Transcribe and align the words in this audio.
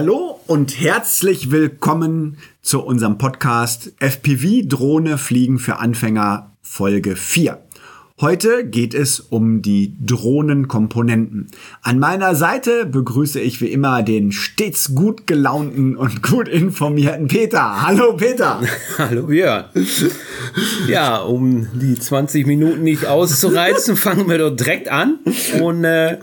Hallo 0.00 0.40
und 0.46 0.80
herzlich 0.80 1.50
willkommen 1.50 2.38
zu 2.62 2.80
unserem 2.82 3.18
Podcast 3.18 3.92
FPV 3.98 4.66
Drohne 4.66 5.18
Fliegen 5.18 5.58
für 5.58 5.76
Anfänger 5.76 6.56
Folge 6.62 7.16
4. 7.16 7.58
Heute 8.18 8.64
geht 8.64 8.94
es 8.94 9.20
um 9.20 9.60
die 9.60 9.98
Drohnenkomponenten. 10.00 11.50
An 11.82 11.98
meiner 11.98 12.34
Seite 12.34 12.86
begrüße 12.86 13.40
ich 13.40 13.60
wie 13.60 13.66
immer 13.66 14.02
den 14.02 14.32
stets 14.32 14.94
gut 14.94 15.26
gelaunten 15.26 15.98
und 15.98 16.22
gut 16.22 16.48
informierten 16.48 17.28
Peter. 17.28 17.82
Hallo 17.82 18.14
Peter. 18.14 18.62
Hallo 18.98 19.24
Björn. 19.24 19.66
Ja, 20.88 21.18
um 21.18 21.68
die 21.74 21.98
20 21.98 22.46
Minuten 22.46 22.84
nicht 22.84 23.04
auszureizen, 23.04 23.96
fangen 23.98 24.30
wir 24.30 24.38
doch 24.38 24.56
direkt 24.56 24.90
an. 24.90 25.18
Und 25.60 25.84
äh, 25.84 26.18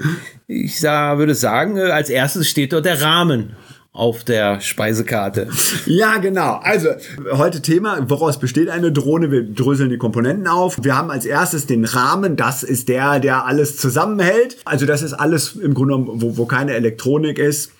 ich 0.47 0.79
sah, 0.79 1.19
würde 1.19 1.35
sagen, 1.35 1.77
äh, 1.77 1.91
als 1.91 2.09
erstes 2.09 2.49
steht 2.49 2.73
dort 2.73 2.85
der 2.85 3.01
Rahmen 3.01 3.55
auf 3.97 4.23
der 4.23 4.61
Speisekarte. 4.61 5.49
Ja, 5.87 6.17
genau. 6.17 6.59
Also 6.61 6.89
heute 7.31 7.63
Thema, 7.63 7.97
woraus 8.07 8.39
besteht 8.39 8.69
eine 8.69 8.91
Drohne? 8.91 9.31
Wir 9.31 9.43
dröseln 9.43 9.89
die 9.89 9.97
Komponenten 9.97 10.47
auf. 10.47 10.77
Wir 10.83 10.95
haben 10.95 11.09
als 11.09 11.25
erstes 11.25 11.65
den 11.65 11.83
Rahmen. 11.83 12.35
Das 12.35 12.61
ist 12.61 12.89
der, 12.89 13.19
der 13.19 13.45
alles 13.45 13.77
zusammenhält. 13.77 14.57
Also 14.65 14.85
das 14.85 15.01
ist 15.01 15.13
alles 15.13 15.55
im 15.55 15.73
Grunde 15.73 15.95
genommen, 15.95 16.21
wo, 16.21 16.37
wo 16.37 16.45
keine 16.45 16.73
Elektronik 16.73 17.39
ist. 17.39 17.71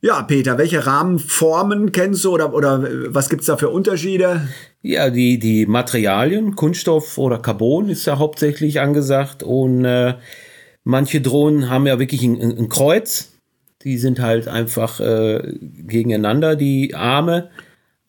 Ja, 0.00 0.22
Peter, 0.22 0.58
welche 0.58 0.86
Rahmenformen 0.86 1.90
kennst 1.90 2.24
du 2.24 2.32
oder, 2.32 2.54
oder 2.54 2.86
was 3.08 3.28
gibt's 3.28 3.46
da 3.46 3.56
für 3.56 3.70
Unterschiede? 3.70 4.42
Ja, 4.82 5.10
die, 5.10 5.38
die 5.38 5.66
Materialien, 5.66 6.54
Kunststoff 6.54 7.18
oder 7.18 7.38
Carbon 7.38 7.88
ist 7.88 8.04
ja 8.04 8.18
hauptsächlich 8.18 8.80
angesagt 8.80 9.42
und 9.42 9.84
äh, 9.84 10.14
manche 10.84 11.20
Drohnen 11.20 11.70
haben 11.70 11.86
ja 11.86 11.98
wirklich 11.98 12.22
ein, 12.22 12.38
ein 12.40 12.68
Kreuz 12.68 13.33
die 13.84 13.98
sind 13.98 14.20
halt 14.20 14.48
einfach 14.48 14.98
äh, 15.00 15.56
gegeneinander, 15.60 16.56
die 16.56 16.94
Arme. 16.94 17.50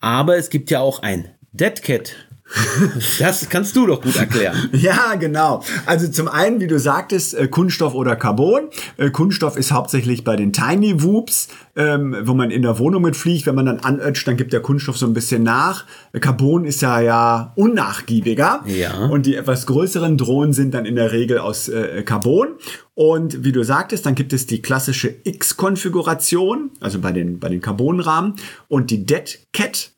Aber 0.00 0.36
es 0.36 0.50
gibt 0.50 0.70
ja 0.70 0.80
auch 0.80 1.02
ein 1.02 1.28
Dead 1.52 1.82
Cat. 1.82 2.25
Das 3.18 3.48
kannst 3.48 3.74
du 3.76 3.86
doch 3.86 4.00
gut 4.00 4.16
erklären. 4.16 4.68
ja, 4.72 5.14
genau. 5.14 5.62
Also 5.84 6.08
zum 6.08 6.28
einen, 6.28 6.60
wie 6.60 6.66
du 6.66 6.78
sagtest, 6.78 7.34
äh, 7.34 7.48
Kunststoff 7.48 7.94
oder 7.94 8.16
Carbon. 8.16 8.68
Äh, 8.96 9.10
Kunststoff 9.10 9.56
ist 9.56 9.72
hauptsächlich 9.72 10.24
bei 10.24 10.36
den 10.36 10.52
Tiny 10.52 11.02
Whoops, 11.02 11.48
ähm, 11.74 12.16
wo 12.22 12.34
man 12.34 12.50
in 12.50 12.62
der 12.62 12.78
Wohnung 12.78 13.02
mitfliegt. 13.02 13.46
Wenn 13.46 13.54
man 13.54 13.66
dann 13.66 13.80
anötscht, 13.80 14.26
dann 14.28 14.36
gibt 14.36 14.52
der 14.52 14.60
Kunststoff 14.60 14.96
so 14.96 15.06
ein 15.06 15.12
bisschen 15.12 15.42
nach. 15.42 15.84
Äh, 16.12 16.20
Carbon 16.20 16.64
ist 16.64 16.82
ja 16.82 17.00
ja 17.00 17.52
unnachgiebiger. 17.56 18.62
Ja. 18.66 19.06
Und 19.06 19.26
die 19.26 19.36
etwas 19.36 19.66
größeren 19.66 20.16
Drohnen 20.16 20.52
sind 20.52 20.74
dann 20.74 20.86
in 20.86 20.96
der 20.96 21.12
Regel 21.12 21.38
aus 21.38 21.70
Carbon. 22.04 22.48
Und 22.94 23.44
wie 23.44 23.52
du 23.52 23.62
sagtest, 23.62 24.06
dann 24.06 24.14
gibt 24.14 24.32
es 24.32 24.46
die 24.46 24.62
klassische 24.62 25.14
X-Konfiguration, 25.24 26.70
also 26.80 26.98
bei 27.00 27.12
den, 27.12 27.38
bei 27.38 27.48
den 27.48 27.60
Carbonrahmen, 27.60 28.34
und 28.68 28.90
die 28.90 29.04
Dead 29.04 29.38
Cat 29.52 29.90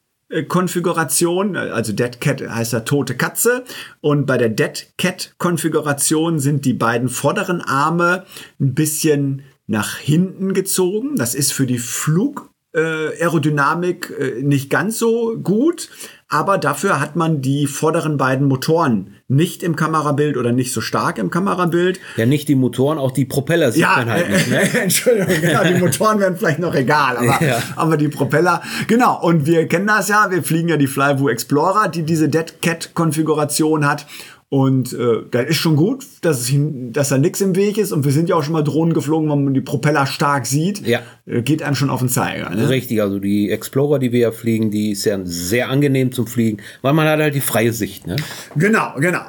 Konfiguration, 0.46 1.56
also 1.56 1.92
Dead 1.92 2.20
Cat 2.20 2.42
heißt 2.42 2.74
ja 2.74 2.80
tote 2.80 3.16
Katze 3.16 3.64
und 4.00 4.26
bei 4.26 4.36
der 4.36 4.50
Dead 4.50 4.92
Cat 4.98 5.34
Konfiguration 5.38 6.38
sind 6.38 6.64
die 6.64 6.74
beiden 6.74 7.08
vorderen 7.08 7.62
Arme 7.62 8.26
ein 8.60 8.74
bisschen 8.74 9.42
nach 9.66 9.96
hinten 9.96 10.52
gezogen. 10.52 11.16
Das 11.16 11.34
ist 11.34 11.52
für 11.52 11.66
die 11.66 11.78
Flug 11.78 12.50
äh, 12.74 12.80
Aerodynamik 13.22 14.14
äh, 14.18 14.42
nicht 14.42 14.68
ganz 14.68 14.98
so 14.98 15.38
gut, 15.38 15.88
aber 16.28 16.58
dafür 16.58 17.00
hat 17.00 17.16
man 17.16 17.40
die 17.40 17.66
vorderen 17.66 18.18
beiden 18.18 18.46
Motoren 18.46 19.14
nicht 19.28 19.62
im 19.62 19.76
Kamerabild 19.76 20.36
oder 20.36 20.52
nicht 20.52 20.72
so 20.72 20.82
stark 20.82 21.18
im 21.18 21.30
Kamerabild. 21.30 22.00
Ja, 22.16 22.26
nicht 22.26 22.48
die 22.48 22.54
Motoren, 22.54 22.98
auch 22.98 23.12
die 23.12 23.24
Propeller 23.24 23.72
sieht 23.72 23.82
ja, 23.82 23.96
man 23.96 24.10
halt 24.10 24.30
nicht. 24.30 24.50
Ne? 24.50 24.60
Entschuldigung, 24.82 25.40
genau, 25.40 25.64
die 25.64 25.74
Motoren 25.74 26.20
wären 26.20 26.36
vielleicht 26.36 26.58
noch 26.58 26.74
egal, 26.74 27.16
aber, 27.16 27.44
ja. 27.44 27.62
aber 27.76 27.96
die 27.96 28.08
Propeller, 28.08 28.62
genau. 28.86 29.20
Und 29.22 29.46
wir 29.46 29.66
kennen 29.68 29.86
das 29.86 30.08
ja, 30.08 30.26
wir 30.30 30.42
fliegen 30.42 30.68
ja 30.68 30.76
die 30.76 30.86
Flywoo 30.86 31.30
Explorer, 31.30 31.88
die 31.88 32.02
diese 32.02 32.28
Dead 32.28 32.60
Cat 32.60 32.90
Konfiguration 32.92 33.86
hat. 33.86 34.06
Und 34.50 34.94
äh, 34.94 35.24
das 35.30 35.46
ist 35.48 35.56
schon 35.56 35.76
gut, 35.76 36.06
dass, 36.22 36.40
es, 36.40 36.54
dass 36.90 37.10
da 37.10 37.18
nichts 37.18 37.42
im 37.42 37.54
Weg 37.54 37.76
ist. 37.76 37.92
Und 37.92 38.06
wir 38.06 38.12
sind 38.12 38.30
ja 38.30 38.36
auch 38.36 38.42
schon 38.42 38.54
mal 38.54 38.64
Drohnen 38.64 38.94
geflogen, 38.94 39.30
wenn 39.30 39.44
man 39.44 39.52
die 39.52 39.60
Propeller 39.60 40.06
stark 40.06 40.46
sieht. 40.46 40.86
Ja. 40.86 41.00
Äh, 41.26 41.42
geht 41.42 41.62
einem 41.62 41.74
schon 41.74 41.90
auf 41.90 42.00
den 42.00 42.08
Zeiger. 42.08 42.48
Ne? 42.48 42.68
Richtig, 42.70 43.02
also 43.02 43.18
die 43.18 43.50
Explorer, 43.50 43.98
die 43.98 44.10
wir 44.10 44.20
ja 44.20 44.32
fliegen, 44.32 44.70
die 44.70 44.92
ist 44.92 45.04
ja 45.04 45.18
sehr 45.24 45.68
angenehm 45.68 46.12
zum 46.12 46.26
Fliegen, 46.26 46.62
weil 46.80 46.94
man 46.94 47.06
hat 47.06 47.20
halt 47.20 47.34
die 47.34 47.42
freie 47.42 47.74
Sicht. 47.74 48.06
Ne? 48.06 48.16
Genau, 48.56 48.94
genau. 48.98 49.20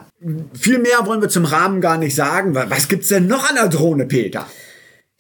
Viel 0.53 0.80
mehr 0.80 1.06
wollen 1.06 1.22
wir 1.22 1.30
zum 1.30 1.46
Rahmen 1.46 1.81
gar 1.81 1.97
nicht 1.97 2.16
sagen. 2.16 2.56
Was 2.56 2.88
gibt's 2.88 3.09
denn 3.09 3.28
noch 3.28 3.50
an 3.50 3.56
der 3.56 3.68
Drohne, 3.68 4.06
Peter? 4.06 4.46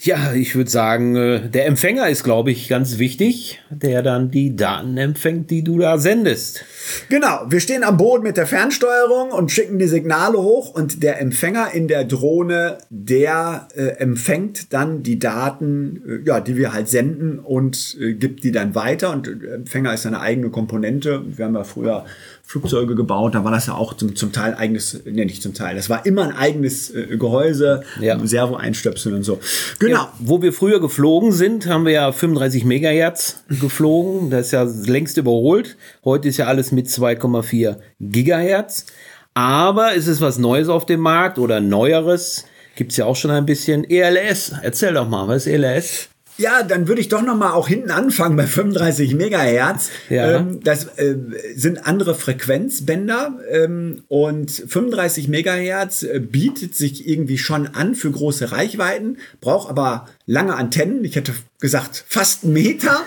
Ja, 0.01 0.31
ich 0.31 0.55
würde 0.55 0.69
sagen, 0.69 1.17
äh, 1.17 1.49
der 1.49 1.65
Empfänger 1.65 2.07
ist, 2.07 2.23
glaube 2.23 2.51
ich, 2.51 2.69
ganz 2.69 2.99
wichtig, 2.99 3.59
der 3.69 4.01
dann 4.01 4.31
die 4.31 4.55
Daten 4.55 4.95
empfängt, 4.95 5.49
die 5.49 5.61
du 5.61 5.77
da 5.77 5.97
sendest. 5.97 6.63
Genau, 7.09 7.41
wir 7.49 7.59
stehen 7.59 7.83
am 7.83 7.97
Boden 7.97 8.23
mit 8.23 8.37
der 8.37 8.47
Fernsteuerung 8.47 9.31
und 9.31 9.51
schicken 9.51 9.77
die 9.77 9.89
Signale 9.89 10.37
hoch 10.37 10.73
und 10.73 11.03
der 11.03 11.19
Empfänger 11.19 11.73
in 11.73 11.89
der 11.89 12.05
Drohne, 12.05 12.77
der 12.89 13.67
äh, 13.75 13.97
empfängt 13.97 14.71
dann 14.71 15.03
die 15.03 15.19
Daten, 15.19 16.01
äh, 16.07 16.25
ja, 16.25 16.39
die 16.39 16.55
wir 16.55 16.71
halt 16.71 16.87
senden 16.87 17.37
und 17.37 17.97
äh, 17.99 18.13
gibt 18.13 18.45
die 18.45 18.53
dann 18.53 18.75
weiter 18.75 19.11
und 19.11 19.27
äh, 19.27 19.55
Empfänger 19.55 19.93
ist 19.93 20.05
eine 20.05 20.21
eigene 20.21 20.49
Komponente. 20.49 21.23
Wir 21.27 21.43
haben 21.43 21.55
ja 21.55 21.65
früher 21.65 22.05
Flugzeuge 22.49 22.95
gebaut, 22.95 23.35
da 23.35 23.43
war 23.43 23.51
das 23.51 23.67
ja 23.67 23.75
auch 23.75 23.93
zum, 23.93 24.15
zum 24.15 24.31
Teil 24.31 24.55
eigenes, 24.55 25.05
ne, 25.05 25.23
nicht 25.23 25.43
zum 25.43 25.53
Teil, 25.53 25.75
das 25.75 25.87
war 25.87 26.03
immer 26.07 26.23
ein 26.23 26.35
eigenes 26.35 26.89
äh, 26.89 27.15
Gehäuse, 27.15 27.83
ja. 28.01 28.17
Servo 28.25 28.55
einstöpseln 28.55 29.13
und 29.13 29.23
so. 29.23 29.39
Genau. 29.77 29.93
Ja, 29.93 30.13
wo 30.17 30.41
wir 30.41 30.51
früher 30.51 30.81
geflogen 30.81 31.31
sind, 31.31 31.67
haben 31.67 31.85
wir 31.85 31.91
ja 31.91 32.11
35 32.11 32.65
Megahertz 32.65 33.43
geflogen, 33.49 34.31
das 34.31 34.47
ist 34.47 34.51
ja 34.53 34.63
längst 34.63 35.17
überholt. 35.17 35.77
Heute 36.03 36.29
ist 36.29 36.37
ja 36.37 36.47
alles 36.47 36.71
mit 36.71 36.87
2,4 36.87 37.75
Gigahertz. 37.99 38.87
Aber 39.35 39.93
ist 39.93 40.07
es 40.07 40.19
was 40.19 40.39
Neues 40.39 40.69
auf 40.69 40.87
dem 40.87 41.01
Markt 41.01 41.37
oder 41.37 41.59
Neueres? 41.59 42.45
Gibt 42.75 42.91
es 42.93 42.97
ja 42.97 43.05
auch 43.05 43.15
schon 43.15 43.29
ein 43.29 43.45
bisschen 43.45 43.87
ELS. 43.87 44.53
Erzähl 44.63 44.95
doch 44.95 45.07
mal, 45.07 45.27
was 45.27 45.45
ist 45.45 45.53
ELS? 45.53 46.09
Ja, 46.39 46.63
dann 46.63 46.87
würde 46.87 47.01
ich 47.01 47.09
doch 47.09 47.21
noch 47.21 47.35
mal 47.35 47.51
auch 47.51 47.67
hinten 47.67 47.91
anfangen 47.91 48.37
bei 48.37 48.47
35 48.47 49.13
Megahertz. 49.13 49.89
Ja. 50.09 50.37
Ähm, 50.37 50.61
das 50.63 50.85
äh, 50.97 51.17
sind 51.53 51.85
andere 51.85 52.15
Frequenzbänder 52.15 53.39
ähm, 53.51 54.03
und 54.07 54.49
35 54.49 55.27
Megahertz 55.27 56.03
äh, 56.03 56.19
bietet 56.19 56.75
sich 56.75 57.05
irgendwie 57.09 57.37
schon 57.37 57.67
an 57.67 57.93
für 57.93 58.09
große 58.09 58.53
Reichweiten, 58.53 59.17
braucht 59.41 59.69
aber 59.69 60.07
lange 60.29 60.55
Antennen. 60.55 61.03
Ich 61.03 61.15
hätte 61.15 61.33
gesagt, 61.59 62.05
fast 62.07 62.43
einen 62.43 62.53
Meter. 62.53 63.01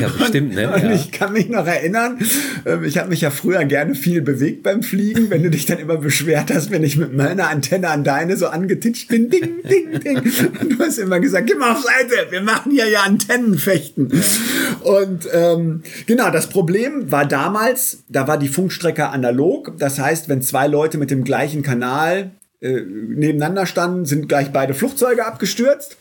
Ja, 0.00 0.08
bestimmt, 0.08 0.54
ne? 0.54 0.72
Und, 0.74 0.84
und 0.84 0.92
ich 0.92 1.10
kann 1.10 1.32
mich 1.32 1.48
noch 1.48 1.66
erinnern, 1.66 2.18
ähm, 2.64 2.84
ich 2.84 2.98
habe 2.98 3.08
mich 3.08 3.20
ja 3.20 3.30
früher 3.30 3.64
gerne 3.64 3.96
viel 3.96 4.22
bewegt 4.22 4.62
beim 4.62 4.84
Fliegen, 4.84 5.28
wenn 5.28 5.42
du 5.42 5.50
dich 5.50 5.66
dann 5.66 5.78
immer 5.78 5.96
beschwert 5.96 6.54
hast, 6.54 6.70
wenn 6.70 6.84
ich 6.84 6.96
mit 6.96 7.12
meiner 7.14 7.48
Antenne 7.48 7.88
an 7.88 8.04
deine 8.04 8.36
so 8.36 8.46
angetitscht 8.46 9.08
bin, 9.08 9.28
ding, 9.28 9.62
ding, 9.68 10.00
ding. 10.00 10.18
Und 10.60 10.78
du 10.78 10.78
hast 10.78 10.98
immer 10.98 11.18
gesagt, 11.18 11.48
geh 11.48 11.54
mal 11.54 11.72
auf 11.72 11.82
Seite, 11.82 12.30
wir 12.30 12.42
machen 12.42 12.70
hier 12.70 12.88
ja 12.88 13.00
Antennenfechten. 13.00 14.10
Ja. 14.12 14.90
Und 14.90 15.28
ähm, 15.32 15.82
genau, 16.06 16.30
das 16.30 16.48
Problem 16.48 17.10
war 17.10 17.26
damals, 17.26 18.04
da 18.08 18.28
war 18.28 18.38
die 18.38 18.48
Funkstrecke 18.48 19.08
analog. 19.08 19.72
Das 19.78 19.98
heißt, 19.98 20.28
wenn 20.28 20.42
zwei 20.42 20.68
Leute 20.68 20.96
mit 20.96 21.10
dem 21.10 21.24
gleichen 21.24 21.62
Kanal 21.62 22.30
äh, 22.60 22.80
nebeneinander 22.82 23.66
standen, 23.66 24.04
sind 24.04 24.28
gleich 24.28 24.52
beide 24.52 24.74
Flugzeuge 24.74 25.26
abgestürzt. 25.26 25.96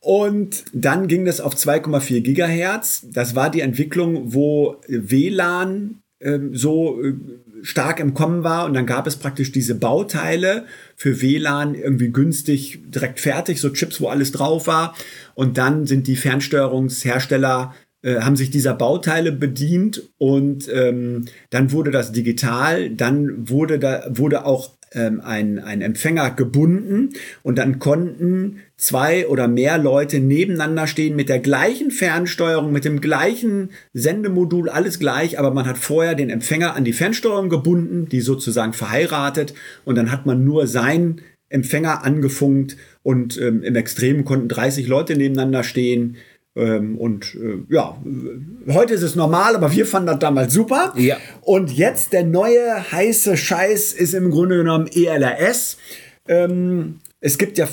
Und 0.00 0.64
dann 0.72 1.08
ging 1.08 1.26
das 1.26 1.40
auf 1.40 1.54
2,4 1.54 2.22
Gigahertz. 2.22 3.06
Das 3.12 3.34
war 3.34 3.50
die 3.50 3.60
Entwicklung, 3.60 4.32
wo 4.32 4.80
WLAN 4.88 6.00
ähm, 6.20 6.54
so 6.54 7.02
äh, 7.02 7.14
stark 7.62 8.00
im 8.00 8.14
Kommen 8.14 8.42
war. 8.42 8.64
Und 8.64 8.74
dann 8.74 8.86
gab 8.86 9.06
es 9.06 9.16
praktisch 9.16 9.52
diese 9.52 9.74
Bauteile 9.74 10.64
für 10.96 11.20
WLAN 11.20 11.74
irgendwie 11.74 12.10
günstig 12.10 12.80
direkt 12.90 13.20
fertig, 13.20 13.60
so 13.60 13.68
Chips, 13.70 14.00
wo 14.00 14.08
alles 14.08 14.32
drauf 14.32 14.66
war. 14.66 14.94
Und 15.34 15.58
dann 15.58 15.86
sind 15.86 16.06
die 16.06 16.16
Fernsteuerungshersteller 16.16 17.74
äh, 18.02 18.20
haben 18.20 18.36
sich 18.36 18.50
dieser 18.50 18.72
Bauteile 18.72 19.30
bedient 19.30 20.08
und 20.16 20.70
ähm, 20.72 21.26
dann 21.50 21.70
wurde 21.70 21.90
das 21.90 22.12
digital, 22.12 22.88
dann 22.88 23.50
wurde 23.50 23.78
da 23.78 24.06
wurde 24.08 24.46
auch 24.46 24.70
ähm, 24.92 25.20
ein, 25.20 25.58
ein 25.58 25.82
Empfänger 25.82 26.30
gebunden 26.30 27.10
und 27.42 27.58
dann 27.58 27.78
konnten 27.78 28.58
zwei 28.76 29.26
oder 29.26 29.46
mehr 29.46 29.78
Leute 29.78 30.20
nebeneinander 30.20 30.86
stehen 30.86 31.16
mit 31.16 31.28
der 31.28 31.38
gleichen 31.38 31.90
Fernsteuerung, 31.90 32.72
mit 32.72 32.84
dem 32.84 33.00
gleichen 33.00 33.70
Sendemodul, 33.92 34.68
alles 34.68 34.98
gleich, 34.98 35.38
aber 35.38 35.52
man 35.52 35.66
hat 35.66 35.78
vorher 35.78 36.14
den 36.14 36.30
Empfänger 36.30 36.74
an 36.74 36.84
die 36.84 36.92
Fernsteuerung 36.92 37.48
gebunden, 37.48 38.08
die 38.08 38.20
sozusagen 38.20 38.72
verheiratet 38.72 39.54
und 39.84 39.96
dann 39.96 40.10
hat 40.10 40.26
man 40.26 40.44
nur 40.44 40.66
seinen 40.66 41.20
Empfänger 41.48 42.04
angefunkt 42.04 42.76
und 43.02 43.38
ähm, 43.38 43.62
im 43.62 43.76
Extremen 43.76 44.24
konnten 44.24 44.48
30 44.48 44.86
Leute 44.86 45.16
nebeneinander 45.16 45.64
stehen 45.64 46.16
ähm, 46.56 46.98
und 46.98 47.34
äh, 47.36 47.62
ja, 47.68 47.96
heute 48.68 48.94
ist 48.94 49.02
es 49.02 49.14
normal, 49.14 49.54
aber 49.54 49.72
wir 49.72 49.86
fanden 49.86 50.08
das 50.08 50.18
damals 50.18 50.52
super. 50.52 50.92
Ja. 50.96 51.16
Und 51.42 51.72
jetzt 51.72 52.12
der 52.12 52.24
neue 52.24 52.90
heiße 52.90 53.36
Scheiß 53.36 53.92
ist 53.92 54.14
im 54.14 54.30
Grunde 54.30 54.56
genommen 54.58 54.88
ELRS. 54.92 55.76
Ähm, 56.26 57.00
es 57.20 57.38
gibt 57.38 57.56
ja 57.58 57.68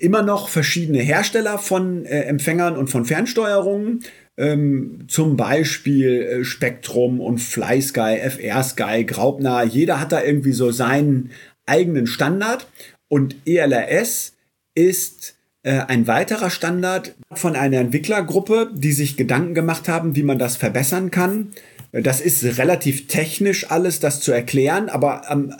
immer 0.00 0.22
noch 0.22 0.48
verschiedene 0.48 0.98
Hersteller 0.98 1.58
von 1.58 2.04
äh, 2.04 2.22
Empfängern 2.22 2.76
und 2.76 2.88
von 2.88 3.04
Fernsteuerungen. 3.04 4.04
ähm, 4.36 5.06
zum 5.08 5.36
Beispiel 5.36 6.22
äh, 6.22 6.44
Spektrum 6.44 7.20
und 7.20 7.38
FlySky, 7.38 8.18
FR 8.18 8.62
Sky, 8.62 9.04
Graupner. 9.04 9.64
Jeder 9.64 10.00
hat 10.00 10.12
da 10.12 10.22
irgendwie 10.22 10.52
so 10.52 10.70
seinen 10.70 11.30
eigenen 11.66 12.06
Standard 12.06 12.66
und 13.08 13.36
ELRS 13.46 14.34
ist 14.74 15.37
ein 15.70 16.06
weiterer 16.06 16.50
Standard 16.50 17.14
von 17.32 17.56
einer 17.56 17.78
Entwicklergruppe, 17.78 18.70
die 18.72 18.92
sich 18.92 19.16
Gedanken 19.16 19.54
gemacht 19.54 19.88
haben, 19.88 20.16
wie 20.16 20.22
man 20.22 20.38
das 20.38 20.56
verbessern 20.56 21.10
kann. 21.10 21.48
Das 21.92 22.20
ist 22.20 22.58
relativ 22.58 23.08
technisch 23.08 23.70
alles, 23.70 23.98
das 23.98 24.20
zu 24.20 24.30
erklären, 24.30 24.90
aber 24.90 25.30
am, 25.30 25.50
äh, 25.50 25.54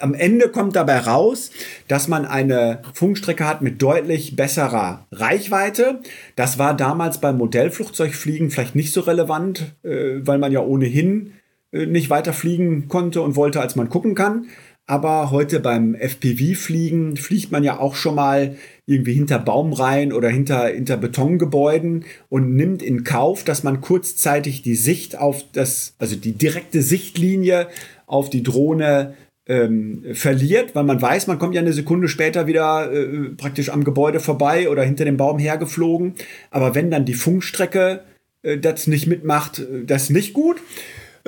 am 0.00 0.14
Ende 0.14 0.48
kommt 0.48 0.76
dabei 0.76 0.98
raus, 0.98 1.50
dass 1.88 2.08
man 2.08 2.24
eine 2.24 2.80
Funkstrecke 2.94 3.46
hat 3.46 3.60
mit 3.60 3.82
deutlich 3.82 4.34
besserer 4.34 5.06
Reichweite. 5.12 6.00
Das 6.36 6.58
war 6.58 6.74
damals 6.74 7.18
beim 7.18 7.36
Modellflugzeugfliegen 7.36 8.50
vielleicht 8.50 8.76
nicht 8.76 8.92
so 8.92 9.02
relevant, 9.02 9.74
äh, 9.82 10.20
weil 10.20 10.38
man 10.38 10.52
ja 10.52 10.60
ohnehin 10.60 11.34
äh, 11.70 11.84
nicht 11.84 12.08
weiter 12.08 12.32
fliegen 12.32 12.88
konnte 12.88 13.20
und 13.20 13.36
wollte, 13.36 13.60
als 13.60 13.76
man 13.76 13.90
gucken 13.90 14.14
kann. 14.14 14.46
Aber 14.88 15.30
heute 15.30 15.60
beim 15.60 15.94
FPV-Fliegen 15.94 17.18
fliegt 17.18 17.52
man 17.52 17.62
ja 17.62 17.78
auch 17.78 17.94
schon 17.94 18.14
mal 18.14 18.56
irgendwie 18.86 19.12
hinter 19.12 19.38
Baumreihen 19.38 20.14
oder 20.14 20.30
hinter, 20.30 20.68
hinter 20.68 20.96
Betongebäuden 20.96 22.06
und 22.30 22.56
nimmt 22.56 22.82
in 22.82 23.04
Kauf, 23.04 23.44
dass 23.44 23.62
man 23.62 23.82
kurzzeitig 23.82 24.62
die 24.62 24.76
Sicht 24.76 25.18
auf 25.18 25.44
das, 25.52 25.94
also 25.98 26.16
die 26.16 26.32
direkte 26.32 26.80
Sichtlinie 26.80 27.68
auf 28.06 28.30
die 28.30 28.42
Drohne 28.42 29.12
ähm, 29.46 30.04
verliert, 30.14 30.74
weil 30.74 30.84
man 30.84 31.02
weiß, 31.02 31.26
man 31.26 31.38
kommt 31.38 31.54
ja 31.54 31.60
eine 31.60 31.74
Sekunde 31.74 32.08
später 32.08 32.46
wieder 32.46 32.90
äh, 32.90 33.28
praktisch 33.36 33.68
am 33.68 33.84
Gebäude 33.84 34.20
vorbei 34.20 34.70
oder 34.70 34.84
hinter 34.84 35.04
dem 35.04 35.18
Baum 35.18 35.38
hergeflogen. 35.38 36.14
Aber 36.50 36.74
wenn 36.74 36.90
dann 36.90 37.04
die 37.04 37.12
Funkstrecke 37.12 38.04
äh, 38.42 38.56
das 38.56 38.86
nicht 38.86 39.06
mitmacht, 39.06 39.58
äh, 39.58 39.84
das 39.84 40.08
nicht 40.08 40.32
gut. 40.32 40.56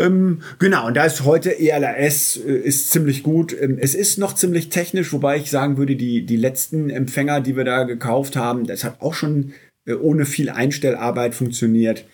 Ähm, 0.01 0.41
genau, 0.59 0.87
und 0.87 0.97
da 0.97 1.05
ist 1.05 1.25
heute 1.25 1.59
ELRS 1.59 2.37
äh, 2.37 2.53
ist 2.53 2.91
ziemlich 2.91 3.23
gut. 3.23 3.55
Ähm, 3.59 3.79
es 3.81 3.95
ist 3.95 4.19
noch 4.19 4.35
ziemlich 4.35 4.71
technisch, 4.71 5.13
wobei 5.13 5.37
ich 5.37 5.51
sagen 5.51 5.77
würde, 5.77 5.97
die, 5.97 6.25
die 6.25 6.37
letzten 6.37 6.91
Empfänger, 6.91 7.41
die 7.41 7.57
wir 7.57 7.65
da 7.65 7.85
gekauft 7.85 8.37
haben, 8.37 8.67
das 8.67 8.85
hat 8.85 9.01
auch 9.01 9.15
schon 9.15 9.53
äh, 9.87 9.95
ohne 9.95 10.25
viel 10.25 10.49
Einstellarbeit 10.49 11.35
funktioniert. 11.35 12.07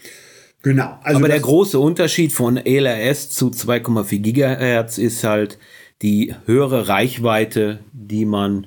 Genau. 0.62 0.98
Also 1.02 1.18
Aber 1.18 1.28
der 1.28 1.40
große 1.40 1.78
Unterschied 1.78 2.32
von 2.32 2.56
ELRS 2.56 3.30
zu 3.30 3.50
2,4 3.50 4.18
Gigahertz 4.18 4.98
ist 4.98 5.22
halt 5.22 5.58
die 6.02 6.34
höhere 6.46 6.88
Reichweite, 6.88 7.78
die 7.92 8.24
man 8.24 8.66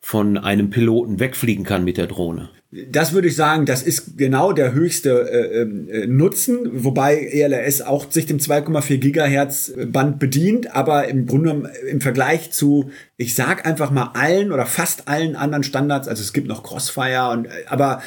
von 0.00 0.38
einem 0.38 0.70
Piloten 0.70 1.20
wegfliegen 1.20 1.64
kann 1.64 1.84
mit 1.84 1.98
der 1.98 2.06
Drohne 2.06 2.50
das 2.90 3.12
würde 3.12 3.28
ich 3.28 3.36
sagen, 3.36 3.66
das 3.66 3.82
ist 3.82 4.18
genau 4.18 4.52
der 4.52 4.72
höchste 4.72 5.30
äh, 5.30 5.60
ähm, 5.60 5.88
äh, 5.88 6.06
Nutzen, 6.06 6.68
wobei 6.72 7.18
ELRS 7.18 7.82
auch 7.82 8.10
sich 8.10 8.26
dem 8.26 8.38
2,4 8.38 8.98
Gigahertz 8.98 9.72
Band 9.86 10.18
bedient, 10.18 10.74
aber 10.74 11.06
im 11.06 11.26
Grunde 11.26 11.70
im 11.88 12.00
Vergleich 12.00 12.50
zu, 12.50 12.90
ich 13.16 13.34
sag 13.34 13.64
einfach 13.64 13.92
mal 13.92 14.10
allen 14.14 14.50
oder 14.50 14.66
fast 14.66 15.06
allen 15.06 15.36
anderen 15.36 15.62
Standards, 15.62 16.08
also 16.08 16.22
es 16.22 16.32
gibt 16.32 16.48
noch 16.48 16.64
Crossfire 16.64 17.30
und, 17.30 17.46
äh, 17.46 17.50
aber 17.68 18.02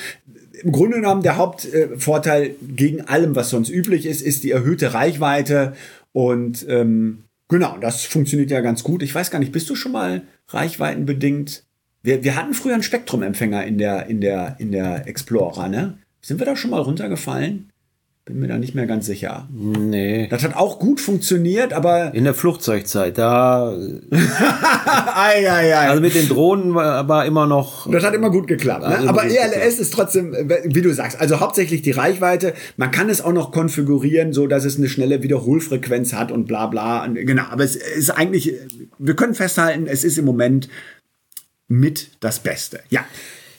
im 0.62 0.72
Grunde 0.72 0.98
genommen 0.98 1.24
der 1.24 1.38
Hauptvorteil 1.38 2.56
gegen 2.62 3.02
allem, 3.02 3.36
was 3.36 3.52
sonst 3.52 3.70
üblich 3.70 4.06
ist, 4.06 4.22
ist 4.22 4.44
die 4.44 4.52
erhöhte 4.52 4.94
Reichweite 4.94 5.74
und 6.12 6.66
ähm, 6.68 7.24
genau, 7.48 7.78
das 7.80 8.04
funktioniert 8.04 8.52
ja 8.52 8.60
ganz 8.60 8.84
gut. 8.84 9.02
Ich 9.02 9.16
weiß 9.16 9.32
gar 9.32 9.40
nicht, 9.40 9.52
bist 9.52 9.70
du 9.70 9.76
schon 9.76 9.94
mal 9.94 10.24
reichweitenbedingt 10.50 11.67
wir, 12.08 12.24
wir 12.24 12.36
hatten 12.38 12.54
früher 12.54 12.74
einen 12.74 12.84
Spektrumempfänger 12.84 13.66
in 13.66 13.78
der, 13.78 14.08
in, 14.08 14.22
der, 14.22 14.56
in 14.60 14.72
der 14.72 15.08
Explorer, 15.08 15.68
ne? 15.68 15.98
Sind 16.22 16.40
wir 16.40 16.46
da 16.46 16.56
schon 16.56 16.72
mal 16.72 16.80
runtergefallen? 16.80 17.70
Bin 18.24 18.40
mir 18.40 18.48
da 18.48 18.58
nicht 18.58 18.76
mehr 18.76 18.88
ganz 18.88 19.06
sicher. 19.06 19.48
Nee. 19.54 20.28
Das 20.30 20.44
hat 20.44 20.56
auch 20.56 20.80
gut 20.80 21.00
funktioniert, 21.00 21.72
aber. 21.72 22.14
In 22.14 22.26
der 22.26 22.34
Flugzeugzeit, 22.34 23.18
da. 23.18 23.72
ei, 24.12 25.50
ei, 25.50 25.78
ei. 25.78 25.88
Also 25.90 26.02
mit 26.02 26.14
den 26.14 26.28
Drohnen 26.28 26.76
war, 26.76 27.08
war 27.08 27.26
immer 27.26 27.48
noch. 27.48 27.90
Das 27.90 28.04
hat 28.04 28.14
immer 28.14 28.30
gut 28.30 28.48
geklappt. 28.48 28.88
Ne? 28.88 29.08
Aber 29.08 29.24
ELS 29.24 29.80
ist 29.80 29.94
trotzdem, 29.94 30.34
wie 30.66 30.82
du 30.82 30.94
sagst, 30.94 31.20
also 31.20 31.40
hauptsächlich 31.40 31.84
die 31.84 31.92
Reichweite. 31.92 32.54
Man 32.76 32.92
kann 32.92 33.10
es 33.10 33.22
auch 33.22 33.32
noch 33.32 33.54
konfigurieren, 33.54 34.34
so 34.34 34.48
dass 34.48 34.66
es 34.66 34.78
eine 34.78 34.90
schnelle 34.90 35.24
Wiederholfrequenz 35.24 36.12
hat 36.12 36.32
und 36.32 36.48
bla 36.48 36.68
bla. 36.68 37.08
Genau, 37.08 37.44
aber 37.50 37.64
es 37.64 37.78
ist 37.78 38.10
eigentlich, 38.10 38.54
wir 38.98 39.16
können 39.16 39.36
festhalten, 39.36 39.88
es 39.88 40.04
ist 40.04 40.18
im 40.18 40.26
Moment 40.26 40.68
mit 41.68 42.12
das 42.20 42.40
Beste. 42.40 42.82
Ja. 42.90 43.06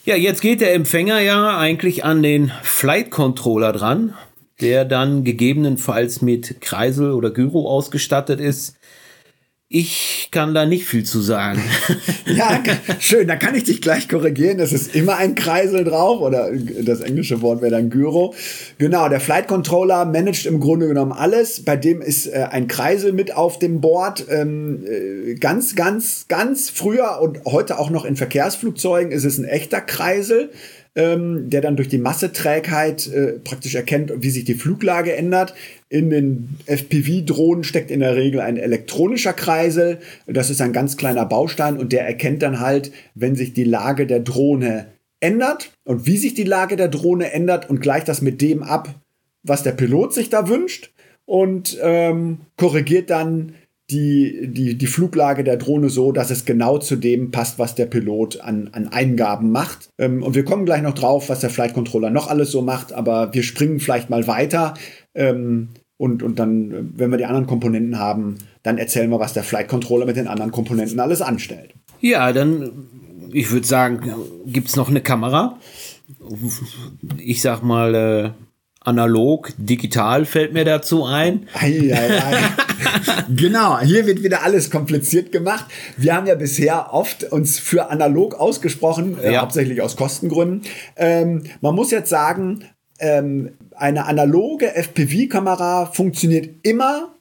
Ja, 0.05 0.15
jetzt 0.15 0.41
geht 0.41 0.61
der 0.61 0.73
Empfänger 0.73 1.19
ja 1.19 1.57
eigentlich 1.57 2.03
an 2.03 2.23
den 2.23 2.51
Flight 2.63 3.11
Controller 3.11 3.73
dran, 3.73 4.15
der 4.61 4.85
dann 4.85 5.23
gegebenenfalls 5.23 6.21
mit 6.21 6.61
Kreisel 6.61 7.11
oder 7.11 7.31
Gyro 7.31 7.69
ausgestattet 7.69 8.39
ist. 8.39 8.77
Ich 9.71 10.29
kann 10.31 10.55
da 10.55 10.65
nicht 10.65 10.85
viel 10.85 11.03
zu 11.03 11.21
sagen. 11.21 11.61
ja, 12.25 12.63
schön. 12.99 13.27
Da 13.27 13.35
kann 13.35 13.53
ich 13.53 13.65
dich 13.65 13.83
gleich 13.83 14.09
korrigieren. 14.09 14.59
Es 14.59 14.73
ist 14.73 14.95
immer 14.95 15.17
ein 15.17 15.35
Kreisel 15.35 15.83
drauf 15.83 16.21
oder 16.21 16.49
das 16.81 17.01
englische 17.01 17.43
Wort 17.43 17.61
wäre 17.61 17.73
dann 17.73 17.91
Gyro. 17.91 18.33
Genau, 18.79 19.07
der 19.09 19.19
Flight 19.19 19.47
Controller 19.47 20.05
managt 20.05 20.47
im 20.47 20.59
Grunde 20.59 20.87
genommen 20.87 21.11
alles. 21.11 21.63
Bei 21.63 21.75
dem 21.75 22.01
ist 22.01 22.25
äh, 22.25 22.47
ein 22.49 22.67
Kreisel 22.67 23.13
mit 23.13 23.35
auf 23.35 23.59
dem 23.59 23.79
Board. 23.79 24.25
Ähm, 24.31 24.83
äh, 24.87 25.35
ganz, 25.35 25.75
ganz, 25.75 26.25
ganz 26.27 26.71
früher 26.71 27.19
und 27.21 27.45
heute 27.45 27.77
auch 27.77 27.91
noch 27.91 28.05
in 28.05 28.15
Verkehrsflugzeugen 28.15 29.11
ist 29.11 29.23
es 29.23 29.37
ein 29.37 29.45
echter 29.45 29.81
Kreisel 29.81 30.49
ähm, 30.99 31.49
der 31.49 31.61
dann 31.61 31.77
durch 31.77 31.87
die 31.87 31.97
Masseträgheit 31.97 33.07
äh, 33.07 33.39
praktisch 33.39 33.75
erkennt, 33.75 34.11
wie 34.17 34.29
sich 34.29 34.43
die 34.43 34.55
Fluglage 34.55 35.15
ändert. 35.15 35.53
In 35.87 36.09
den 36.09 36.57
FPV-Drohnen 36.65 37.63
steckt 37.63 37.89
in 37.89 38.01
der 38.01 38.17
Regel 38.17 38.41
ein 38.41 38.57
elektronischer 38.57 39.31
Kreisel. 39.31 39.99
Das 40.27 40.49
ist 40.49 40.59
ein 40.59 40.73
ganz 40.73 40.97
kleiner 40.97 41.25
Baustein 41.25 41.77
und 41.77 41.93
der 41.93 42.05
erkennt 42.05 42.43
dann 42.43 42.59
halt, 42.59 42.91
wenn 43.15 43.35
sich 43.35 43.53
die 43.53 43.63
Lage 43.63 44.07
der 44.07 44.19
Drohne 44.19 44.87
ändert 45.21 45.71
und 45.85 46.05
wie 46.05 46.17
sich 46.17 46.33
die 46.33 46.43
Lage 46.43 46.75
der 46.75 46.89
Drohne 46.89 47.31
ändert 47.31 47.69
und 47.69 47.79
gleicht 47.79 48.09
das 48.09 48.21
mit 48.21 48.41
dem 48.41 48.61
ab, 48.61 48.93
was 49.43 49.63
der 49.63 49.71
Pilot 49.71 50.13
sich 50.13 50.29
da 50.29 50.49
wünscht 50.49 50.91
und 51.25 51.77
ähm, 51.81 52.39
korrigiert 52.57 53.09
dann 53.09 53.53
die, 53.89 54.47
die, 54.47 54.77
die 54.77 54.87
Fluglage 54.87 55.43
der 55.43 55.57
Drohne 55.57 55.89
so, 55.89 56.11
dass 56.11 56.29
es 56.29 56.45
genau 56.45 56.77
zu 56.77 56.95
dem 56.95 57.31
passt, 57.31 57.57
was 57.59 57.75
der 57.75 57.87
Pilot 57.87 58.39
an, 58.39 58.69
an 58.71 58.87
Eingaben 58.87 59.51
macht. 59.51 59.89
Ähm, 59.97 60.23
und 60.23 60.35
wir 60.35 60.45
kommen 60.45 60.65
gleich 60.65 60.81
noch 60.81 60.93
drauf, 60.93 61.29
was 61.29 61.39
der 61.39 61.49
Flight 61.49 61.73
Controller 61.73 62.09
noch 62.09 62.29
alles 62.29 62.51
so 62.51 62.61
macht, 62.61 62.93
aber 62.93 63.33
wir 63.33 63.43
springen 63.43 63.79
vielleicht 63.79 64.09
mal 64.09 64.27
weiter. 64.27 64.75
Ähm, 65.15 65.69
und, 65.97 66.23
und 66.23 66.39
dann, 66.39 66.93
wenn 66.95 67.11
wir 67.11 67.17
die 67.17 67.25
anderen 67.25 67.47
Komponenten 67.47 67.99
haben, 67.99 68.37
dann 68.63 68.77
erzählen 68.77 69.09
wir, 69.09 69.19
was 69.19 69.33
der 69.33 69.43
Flight 69.43 69.67
Controller 69.67 70.05
mit 70.05 70.15
den 70.15 70.27
anderen 70.27 70.51
Komponenten 70.51 70.99
alles 70.99 71.21
anstellt. 71.21 71.73
Ja, 71.99 72.31
dann, 72.31 72.71
ich 73.33 73.51
würde 73.51 73.67
sagen, 73.67 74.13
gibt 74.45 74.69
es 74.69 74.75
noch 74.75 74.89
eine 74.89 75.01
Kamera. 75.01 75.57
Ich 77.17 77.41
sag 77.41 77.63
mal, 77.63 77.95
äh, 77.95 78.29
analog, 78.89 79.53
digital 79.57 80.25
fällt 80.25 80.53
mir 80.53 80.65
dazu 80.65 81.05
ein. 81.05 81.47
Ei, 81.53 81.93
ei, 81.93 82.21
ei. 82.21 82.37
genau, 83.35 83.79
hier 83.79 84.05
wird 84.05 84.23
wieder 84.23 84.43
alles 84.43 84.71
kompliziert 84.71 85.31
gemacht. 85.31 85.65
Wir 85.95 86.15
haben 86.15 86.27
ja 86.27 86.35
bisher 86.35 86.93
oft 86.93 87.23
uns 87.31 87.59
für 87.59 87.89
analog 87.89 88.35
ausgesprochen, 88.35 89.17
äh, 89.21 89.37
hauptsächlich 89.37 89.81
aus 89.81 89.95
Kostengründen. 89.95 90.63
Ähm, 90.97 91.43
man 91.61 91.75
muss 91.75 91.91
jetzt 91.91 92.09
sagen, 92.09 92.65
ähm, 92.99 93.51
eine 93.75 94.05
analoge 94.05 94.75
FPV-Kamera 94.75 95.85
funktioniert 95.85 96.49
immer 96.63 97.13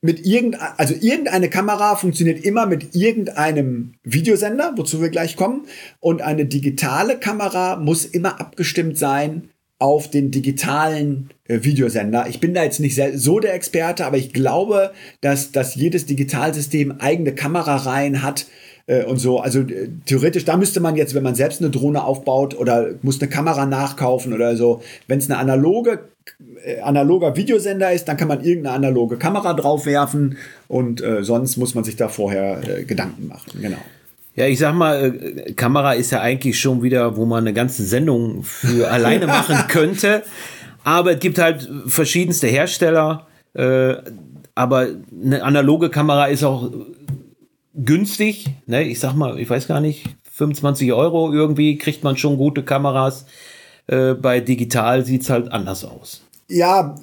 mit 0.00 0.26
irgendein, 0.26 0.68
also 0.76 0.94
irgendeine 1.00 1.48
Kamera 1.48 1.96
funktioniert 1.96 2.44
immer 2.44 2.66
mit 2.66 2.94
irgendeinem 2.94 3.94
Videosender, 4.02 4.74
wozu 4.76 5.00
wir 5.00 5.08
gleich 5.08 5.34
kommen. 5.34 5.66
Und 5.98 6.20
eine 6.20 6.44
digitale 6.44 7.18
Kamera 7.18 7.76
muss 7.76 8.04
immer 8.04 8.38
abgestimmt 8.38 8.98
sein 8.98 9.48
auf 9.78 10.08
den 10.08 10.30
digitalen 10.30 11.30
äh, 11.46 11.60
Videosender. 11.62 12.26
Ich 12.28 12.40
bin 12.40 12.54
da 12.54 12.62
jetzt 12.62 12.80
nicht 12.80 13.00
so 13.14 13.40
der 13.40 13.54
Experte, 13.54 14.06
aber 14.06 14.16
ich 14.16 14.32
glaube, 14.32 14.92
dass, 15.20 15.52
dass 15.52 15.74
jedes 15.74 16.06
Digitalsystem 16.06 16.96
eigene 17.00 17.34
Kamerareihen 17.34 18.22
hat 18.22 18.46
äh, 18.86 19.04
und 19.04 19.18
so. 19.18 19.40
Also 19.40 19.60
äh, 19.60 19.88
theoretisch, 20.06 20.44
da 20.44 20.56
müsste 20.56 20.80
man 20.80 20.96
jetzt, 20.96 21.14
wenn 21.14 21.22
man 21.22 21.34
selbst 21.34 21.60
eine 21.60 21.70
Drohne 21.70 22.04
aufbaut 22.04 22.56
oder 22.56 22.90
muss 23.02 23.20
eine 23.20 23.30
Kamera 23.30 23.66
nachkaufen 23.66 24.32
oder 24.32 24.56
so, 24.56 24.82
wenn 25.06 25.18
es 25.18 25.30
eine 25.30 25.38
analoge 25.38 26.08
äh, 26.64 26.80
analoger 26.80 27.36
Videosender 27.36 27.92
ist, 27.92 28.06
dann 28.06 28.16
kann 28.16 28.28
man 28.28 28.42
irgendeine 28.42 28.76
analoge 28.76 29.18
Kamera 29.18 29.52
draufwerfen 29.52 30.38
und 30.68 31.02
äh, 31.02 31.22
sonst 31.22 31.56
muss 31.56 31.74
man 31.74 31.84
sich 31.84 31.96
da 31.96 32.08
vorher 32.08 32.60
äh, 32.66 32.84
Gedanken 32.84 33.26
machen. 33.28 33.60
Genau. 33.60 33.78
Ja, 34.36 34.46
ich 34.46 34.58
sag 34.58 34.74
mal, 34.74 35.14
äh, 35.14 35.52
Kamera 35.52 35.92
ist 35.92 36.10
ja 36.10 36.20
eigentlich 36.20 36.58
schon 36.58 36.82
wieder, 36.82 37.16
wo 37.16 37.24
man 37.24 37.44
eine 37.44 37.52
ganze 37.52 37.84
Sendung 37.84 38.42
für 38.42 38.90
alleine 38.90 39.26
machen 39.26 39.56
könnte. 39.68 40.22
Aber 40.82 41.12
es 41.12 41.20
gibt 41.20 41.38
halt 41.38 41.68
verschiedenste 41.86 42.46
Hersteller. 42.48 43.26
Äh, 43.54 43.94
aber 44.54 44.88
eine 45.22 45.42
analoge 45.42 45.88
Kamera 45.88 46.26
ist 46.26 46.44
auch 46.44 46.70
günstig. 47.74 48.46
Ne? 48.66 48.84
Ich 48.84 49.00
sag 49.00 49.14
mal, 49.14 49.38
ich 49.38 49.48
weiß 49.48 49.66
gar 49.66 49.80
nicht, 49.80 50.04
25 50.32 50.92
Euro 50.92 51.32
irgendwie 51.32 51.78
kriegt 51.78 52.04
man 52.04 52.16
schon 52.16 52.36
gute 52.36 52.62
Kameras. 52.62 53.26
Äh, 53.86 54.14
bei 54.14 54.40
digital 54.40 55.04
sieht 55.04 55.22
es 55.22 55.30
halt 55.30 55.52
anders 55.52 55.84
aus. 55.84 56.22
Ja, 56.46 56.94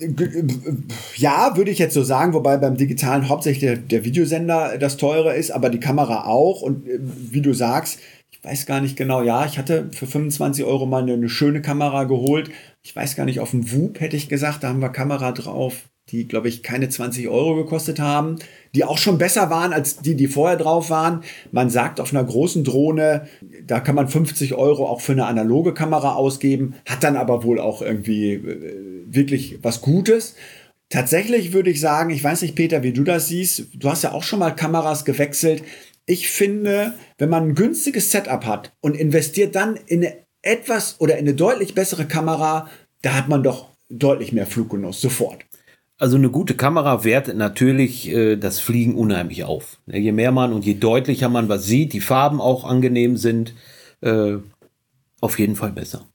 ja, 1.15 1.57
würde 1.57 1.71
ich 1.71 1.79
jetzt 1.79 1.95
so 1.95 2.03
sagen, 2.03 2.33
wobei 2.33 2.57
beim 2.57 2.77
digitalen 2.77 3.27
hauptsächlich 3.27 3.61
der, 3.61 3.77
der 3.77 4.03
Videosender 4.03 4.77
das 4.77 4.97
teure 4.97 5.35
ist, 5.35 5.49
aber 5.49 5.69
die 5.69 5.79
Kamera 5.79 6.25
auch. 6.25 6.61
Und 6.61 6.87
äh, 6.87 6.99
wie 7.01 7.41
du 7.41 7.53
sagst, 7.53 7.99
weiß 8.43 8.65
gar 8.65 8.81
nicht 8.81 8.97
genau, 8.97 9.21
ja, 9.21 9.45
ich 9.45 9.57
hatte 9.57 9.89
für 9.91 10.07
25 10.07 10.65
Euro 10.65 10.85
mal 10.85 11.03
eine, 11.03 11.13
eine 11.13 11.29
schöne 11.29 11.61
Kamera 11.61 12.05
geholt. 12.05 12.49
Ich 12.81 12.95
weiß 12.95 13.15
gar 13.15 13.25
nicht, 13.25 13.39
auf 13.39 13.51
dem 13.51 13.71
Whoop 13.71 13.99
hätte 13.99 14.17
ich 14.17 14.29
gesagt, 14.29 14.63
da 14.63 14.69
haben 14.69 14.81
wir 14.81 14.89
Kamera 14.89 15.31
drauf 15.31 15.89
die, 16.09 16.27
glaube 16.27 16.49
ich, 16.49 16.61
keine 16.61 16.89
20 16.89 17.29
Euro 17.29 17.55
gekostet 17.55 17.99
haben, 17.99 18.37
die 18.75 18.83
auch 18.83 18.97
schon 18.97 19.17
besser 19.17 19.49
waren 19.49 19.71
als 19.71 19.97
die, 19.97 20.15
die 20.15 20.27
vorher 20.27 20.57
drauf 20.57 20.89
waren. 20.89 21.23
Man 21.51 21.69
sagt, 21.69 21.99
auf 21.99 22.13
einer 22.13 22.23
großen 22.23 22.63
Drohne, 22.63 23.27
da 23.65 23.79
kann 23.79 23.95
man 23.95 24.09
50 24.09 24.55
Euro 24.55 24.87
auch 24.87 25.01
für 25.01 25.13
eine 25.13 25.25
analoge 25.25 25.73
Kamera 25.73 26.13
ausgeben, 26.13 26.75
hat 26.87 27.03
dann 27.03 27.15
aber 27.15 27.43
wohl 27.43 27.59
auch 27.59 27.81
irgendwie 27.81 28.33
äh, 28.33 29.05
wirklich 29.05 29.59
was 29.61 29.81
Gutes. 29.81 30.35
Tatsächlich 30.89 31.53
würde 31.53 31.69
ich 31.69 31.79
sagen, 31.79 32.09
ich 32.09 32.21
weiß 32.21 32.41
nicht, 32.41 32.55
Peter, 32.55 32.83
wie 32.83 32.91
du 32.91 33.03
das 33.03 33.27
siehst, 33.27 33.67
du 33.73 33.89
hast 33.89 34.03
ja 34.03 34.11
auch 34.11 34.23
schon 34.23 34.39
mal 34.39 34.51
Kameras 34.51 35.05
gewechselt. 35.05 35.63
Ich 36.05 36.29
finde, 36.29 36.93
wenn 37.17 37.29
man 37.29 37.49
ein 37.49 37.55
günstiges 37.55 38.11
Setup 38.11 38.45
hat 38.45 38.73
und 38.81 38.97
investiert 38.97 39.55
dann 39.55 39.77
in 39.85 40.05
eine 40.05 40.17
etwas 40.41 40.99
oder 40.99 41.13
in 41.17 41.27
eine 41.27 41.35
deutlich 41.35 41.75
bessere 41.75 42.05
Kamera, 42.05 42.69
da 43.01 43.13
hat 43.13 43.29
man 43.29 43.43
doch 43.43 43.69
deutlich 43.89 44.31
mehr 44.31 44.47
Fluggenuss, 44.47 45.01
sofort. 45.01 45.45
Also 45.97 46.17
eine 46.17 46.31
gute 46.31 46.55
Kamera 46.55 47.03
wertet 47.03 47.37
natürlich 47.37 48.09
äh, 48.09 48.35
das 48.35 48.59
Fliegen 48.59 48.95
unheimlich 48.95 49.43
auf. 49.43 49.77
Je 49.85 50.11
mehr 50.11 50.31
man 50.31 50.51
und 50.51 50.65
je 50.65 50.73
deutlicher 50.73 51.29
man 51.29 51.47
was 51.47 51.65
sieht, 51.65 51.93
die 51.93 52.01
Farben 52.01 52.41
auch 52.41 52.63
angenehm 52.63 53.17
sind, 53.17 53.53
äh, 54.01 54.37
auf 55.19 55.37
jeden 55.37 55.55
Fall 55.55 55.71
besser. 55.71 56.07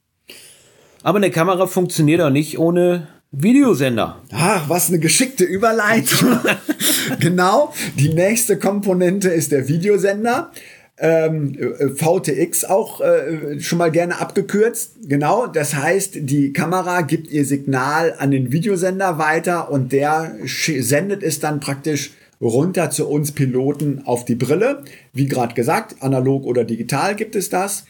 Aber 1.04 1.18
eine 1.18 1.30
Kamera 1.30 1.68
funktioniert 1.68 2.20
auch 2.20 2.30
nicht 2.30 2.58
ohne 2.58 3.06
Videosender. 3.38 4.22
Ach, 4.32 4.68
was 4.68 4.88
eine 4.88 4.98
geschickte 4.98 5.44
Überleitung. 5.44 6.38
genau, 7.20 7.74
die 7.98 8.08
nächste 8.08 8.58
Komponente 8.58 9.28
ist 9.28 9.52
der 9.52 9.68
Videosender 9.68 10.52
ähm, 10.98 11.54
äh, 11.58 11.88
VTX 11.88 12.64
auch 12.64 13.02
äh, 13.02 13.60
schon 13.60 13.78
mal 13.78 13.90
gerne 13.90 14.20
abgekürzt. 14.20 14.92
Genau, 15.02 15.46
das 15.46 15.74
heißt, 15.74 16.12
die 16.20 16.54
Kamera 16.54 17.02
gibt 17.02 17.30
ihr 17.30 17.44
Signal 17.44 18.14
an 18.18 18.30
den 18.30 18.52
Videosender 18.52 19.18
weiter 19.18 19.70
und 19.70 19.92
der 19.92 20.36
sendet 20.46 21.22
es 21.22 21.38
dann 21.38 21.60
praktisch 21.60 22.12
runter 22.40 22.90
zu 22.90 23.06
uns 23.06 23.32
Piloten 23.32 24.02
auf 24.06 24.24
die 24.24 24.34
Brille. 24.34 24.82
Wie 25.12 25.26
gerade 25.26 25.54
gesagt, 25.54 25.96
analog 26.00 26.44
oder 26.44 26.64
digital 26.64 27.14
gibt 27.14 27.36
es 27.36 27.50
das. 27.50 27.84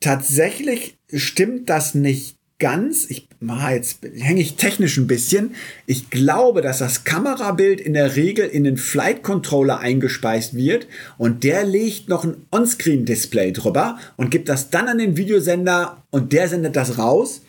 Tatsächlich 0.00 0.96
stimmt 1.12 1.68
das 1.68 1.94
nicht 1.94 2.36
ganz, 2.58 3.10
ich 3.10 3.28
ah, 3.46 3.72
jetzt 3.72 3.98
hänge 4.16 4.40
ich 4.40 4.56
technisch 4.56 4.96
ein 4.96 5.06
bisschen. 5.06 5.54
Ich 5.86 6.10
glaube, 6.10 6.62
dass 6.62 6.78
das 6.78 7.04
Kamerabild 7.04 7.80
in 7.80 7.94
der 7.94 8.16
Regel 8.16 8.46
in 8.46 8.64
den 8.64 8.76
Flight 8.76 9.22
Controller 9.22 9.78
eingespeist 9.78 10.54
wird 10.54 10.86
und 11.18 11.44
der 11.44 11.64
legt 11.64 12.08
noch 12.08 12.24
ein 12.24 12.46
On-Screen-Display 12.50 13.52
drüber 13.52 13.98
und 14.16 14.30
gibt 14.30 14.48
das 14.48 14.70
dann 14.70 14.88
an 14.88 14.98
den 14.98 15.16
Videosender 15.16 16.02
und 16.10 16.32
der 16.32 16.48
sendet 16.48 16.76
das 16.76 16.98
raus. 16.98 17.42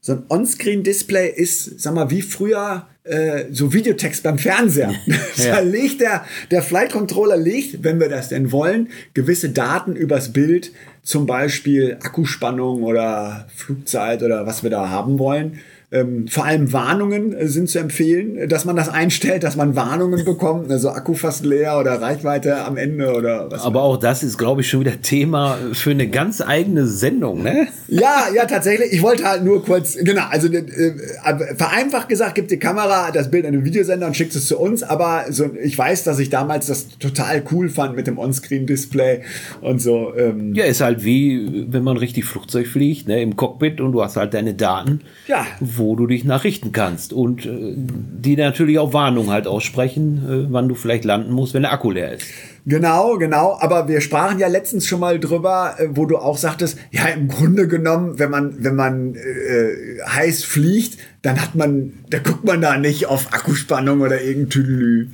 So 0.00 0.12
ein 0.12 0.24
On-Screen-Display 0.28 1.30
ist, 1.30 1.80
sag 1.80 1.94
mal, 1.94 2.10
wie 2.10 2.22
früher 2.22 2.86
äh, 3.04 3.44
so 3.52 3.72
Videotext 3.72 4.22
beim 4.22 4.38
Fernseher. 4.38 4.94
Da 5.36 5.60
legt 5.60 6.00
der, 6.00 6.24
der 6.50 6.62
Flight 6.62 6.92
Controller 6.92 7.36
legt, 7.36 7.84
wenn 7.84 8.00
wir 8.00 8.08
das 8.08 8.30
denn 8.30 8.50
wollen, 8.50 8.88
gewisse 9.12 9.50
Daten 9.50 9.94
übers 9.94 10.32
Bild 10.32 10.72
zum 11.02 11.26
Beispiel 11.26 11.98
Akkuspannung 12.02 12.82
oder 12.82 13.46
Flugzeit 13.54 14.22
oder 14.22 14.46
was 14.46 14.62
wir 14.62 14.70
da 14.70 14.88
haben 14.88 15.18
wollen. 15.18 15.60
Ähm, 15.94 16.26
vor 16.26 16.44
allem 16.44 16.72
Warnungen 16.72 17.32
äh, 17.32 17.46
sind 17.46 17.70
zu 17.70 17.78
empfehlen, 17.78 18.48
dass 18.48 18.64
man 18.64 18.74
das 18.74 18.88
einstellt, 18.88 19.44
dass 19.44 19.54
man 19.54 19.76
Warnungen 19.76 20.24
bekommt, 20.24 20.68
also 20.72 20.90
Akku 20.90 21.14
fast 21.14 21.44
leer 21.44 21.78
oder 21.78 22.00
Reichweite 22.00 22.64
am 22.64 22.76
Ende 22.76 23.14
oder 23.14 23.48
was. 23.48 23.62
Aber 23.62 23.82
auch 23.82 23.96
das 23.96 24.24
ist, 24.24 24.36
glaube 24.36 24.62
ich, 24.62 24.68
schon 24.68 24.80
wieder 24.80 25.00
Thema 25.02 25.56
für 25.72 25.92
eine 25.92 26.08
ganz 26.08 26.40
eigene 26.40 26.88
Sendung, 26.88 27.44
ne? 27.44 27.68
Ja, 27.86 28.24
ja, 28.34 28.44
tatsächlich. 28.46 28.92
Ich 28.92 29.02
wollte 29.02 29.22
halt 29.22 29.44
nur 29.44 29.64
kurz, 29.64 29.96
genau, 29.96 30.24
also 30.30 30.48
äh, 30.48 30.58
äh, 30.58 31.54
vereinfacht 31.54 32.08
gesagt, 32.08 32.34
gibt 32.34 32.50
die 32.50 32.58
Kamera 32.58 33.12
das 33.12 33.30
Bild 33.30 33.46
an 33.46 33.52
den 33.52 33.64
Videosender 33.64 34.08
und 34.08 34.16
schickt 34.16 34.34
es 34.34 34.48
zu 34.48 34.58
uns, 34.58 34.82
aber 34.82 35.26
so, 35.30 35.50
ich 35.62 35.78
weiß, 35.78 36.02
dass 36.02 36.18
ich 36.18 36.28
damals 36.28 36.66
das 36.66 36.98
total 36.98 37.44
cool 37.52 37.68
fand 37.68 37.94
mit 37.94 38.08
dem 38.08 38.18
Onscreen-Display 38.18 39.20
und 39.60 39.80
so. 39.80 40.12
Ähm. 40.16 40.54
Ja, 40.54 40.64
ist 40.64 40.80
halt 40.80 41.04
wie, 41.04 41.66
wenn 41.68 41.84
man 41.84 41.96
richtig 41.98 42.24
Flugzeug 42.24 42.66
fliegt, 42.66 43.06
ne, 43.06 43.22
im 43.22 43.36
Cockpit 43.36 43.80
und 43.80 43.92
du 43.92 44.02
hast 44.02 44.16
halt 44.16 44.34
deine 44.34 44.54
Daten. 44.54 45.02
Ja. 45.28 45.46
Wo 45.60 45.83
wo 45.84 45.96
du 45.96 46.06
dich 46.06 46.24
nachrichten 46.24 46.72
kannst 46.72 47.12
und 47.12 47.46
äh, 47.46 47.74
die 47.76 48.36
natürlich 48.36 48.78
auch 48.78 48.92
Warnung 48.92 49.30
halt 49.30 49.46
aussprechen, 49.46 50.48
äh, 50.48 50.52
wann 50.52 50.68
du 50.68 50.74
vielleicht 50.74 51.04
landen 51.04 51.32
musst, 51.32 51.54
wenn 51.54 51.62
der 51.62 51.72
Akku 51.72 51.90
leer 51.90 52.14
ist. 52.14 52.26
Genau, 52.66 53.18
genau. 53.18 53.58
Aber 53.60 53.88
wir 53.88 54.00
sprachen 54.00 54.38
ja 54.38 54.48
letztens 54.48 54.86
schon 54.86 55.00
mal 55.00 55.20
drüber, 55.20 55.74
äh, 55.78 55.88
wo 55.90 56.06
du 56.06 56.16
auch 56.16 56.38
sagtest, 56.38 56.78
ja, 56.90 57.06
im 57.06 57.28
Grunde 57.28 57.68
genommen, 57.68 58.18
wenn 58.18 58.30
man, 58.30 58.64
wenn 58.64 58.74
man 58.74 59.14
äh, 59.14 60.00
heiß 60.06 60.44
fliegt, 60.44 60.98
dann 61.24 61.40
hat 61.40 61.54
man, 61.54 61.94
da 62.10 62.18
guckt 62.18 62.44
man 62.44 62.60
da 62.60 62.76
nicht 62.76 63.06
auf 63.06 63.32
Akkuspannung 63.32 64.02
oder 64.02 64.20
irgendein 64.20 64.50
Tüdelü. 64.50 65.08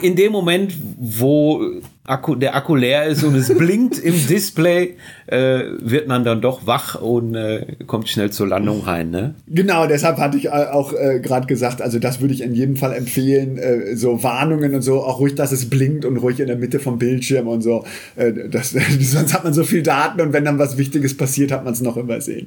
In 0.00 0.14
dem 0.14 0.30
Moment, 0.30 0.72
wo 0.96 1.60
Akku, 2.04 2.36
der 2.36 2.54
Akku 2.54 2.76
leer 2.76 3.06
ist 3.06 3.24
und 3.24 3.34
es 3.34 3.52
blinkt 3.52 3.98
im 3.98 4.14
Display, 4.28 4.94
äh, 5.26 5.62
wird 5.80 6.06
man 6.06 6.22
dann 6.22 6.40
doch 6.40 6.68
wach 6.68 7.00
und 7.00 7.34
äh, 7.34 7.66
kommt 7.88 8.08
schnell 8.08 8.30
zur 8.30 8.46
Landung 8.46 8.82
rein. 8.82 9.10
Ne? 9.10 9.34
Genau, 9.48 9.88
deshalb 9.88 10.18
hatte 10.18 10.38
ich 10.38 10.46
äh, 10.46 10.50
auch 10.50 10.92
äh, 10.92 11.18
gerade 11.18 11.48
gesagt, 11.48 11.82
also 11.82 11.98
das 11.98 12.20
würde 12.20 12.34
ich 12.34 12.42
in 12.42 12.54
jedem 12.54 12.76
Fall 12.76 12.92
empfehlen, 12.92 13.58
äh, 13.58 13.96
so 13.96 14.22
Warnungen 14.22 14.76
und 14.76 14.82
so, 14.82 15.02
auch 15.02 15.18
ruhig, 15.18 15.34
dass 15.34 15.50
es 15.50 15.68
blinkt 15.68 16.04
und 16.04 16.18
ruhig 16.18 16.38
in 16.38 16.46
der 16.46 16.56
Mitte 16.56 16.78
vom 16.78 17.00
Bildschirm 17.00 17.48
und 17.48 17.62
so. 17.62 17.84
Äh, 18.14 18.48
das, 18.48 18.70
sonst 19.00 19.34
hat 19.34 19.42
man 19.42 19.52
so 19.54 19.64
viel 19.64 19.82
Daten 19.82 20.20
und 20.20 20.32
wenn 20.32 20.44
dann 20.44 20.60
was 20.60 20.78
Wichtiges 20.78 21.16
passiert, 21.16 21.50
hat 21.50 21.64
man 21.64 21.72
es 21.72 21.80
noch 21.80 21.96
übersehen. 21.96 22.46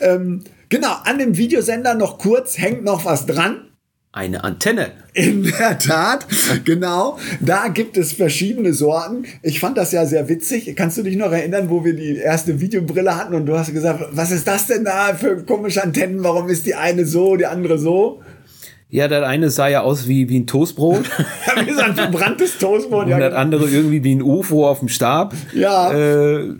Ähm, 0.00 0.40
genau, 0.68 0.94
an 1.04 1.18
dem 1.18 1.36
Videosender 1.36 1.94
noch 1.94 2.18
kurz 2.18 2.58
hängt 2.58 2.84
noch 2.84 3.04
was 3.04 3.26
dran. 3.26 3.68
Eine 4.10 4.42
Antenne. 4.42 4.92
In 5.12 5.42
der 5.42 5.78
Tat, 5.78 6.26
genau. 6.64 7.18
Da 7.40 7.68
gibt 7.68 7.98
es 7.98 8.14
verschiedene 8.14 8.72
Sorten. 8.72 9.26
Ich 9.42 9.60
fand 9.60 9.76
das 9.76 9.92
ja 9.92 10.06
sehr 10.06 10.28
witzig. 10.30 10.74
Kannst 10.76 10.96
du 10.96 11.02
dich 11.02 11.16
noch 11.16 11.30
erinnern, 11.30 11.68
wo 11.68 11.84
wir 11.84 11.94
die 11.94 12.16
erste 12.16 12.58
Videobrille 12.60 13.14
hatten 13.16 13.34
und 13.34 13.44
du 13.44 13.58
hast 13.58 13.72
gesagt, 13.72 14.02
was 14.12 14.30
ist 14.30 14.48
das 14.48 14.66
denn 14.66 14.84
da 14.84 15.14
für 15.14 15.44
komische 15.44 15.82
Antennen? 15.82 16.24
Warum 16.24 16.48
ist 16.48 16.64
die 16.64 16.74
eine 16.74 17.04
so, 17.04 17.36
die 17.36 17.44
andere 17.44 17.78
so? 17.78 18.22
Ja, 18.88 19.08
das 19.08 19.22
eine 19.24 19.50
sah 19.50 19.68
ja 19.68 19.82
aus 19.82 20.08
wie, 20.08 20.30
wie 20.30 20.40
ein 20.40 20.46
Toastbrot. 20.46 21.04
wie 21.66 21.72
so 21.72 21.82
ein 21.82 21.94
verbranntes 21.94 22.56
Toastbrot. 22.56 23.04
Und 23.04 23.10
ja, 23.10 23.18
das 23.18 23.34
andere 23.34 23.68
irgendwie 23.68 24.02
wie 24.02 24.14
ein 24.14 24.22
UFO 24.22 24.66
auf 24.66 24.78
dem 24.78 24.88
Stab. 24.88 25.34
Ja. 25.52 25.92
Äh, 25.92 26.54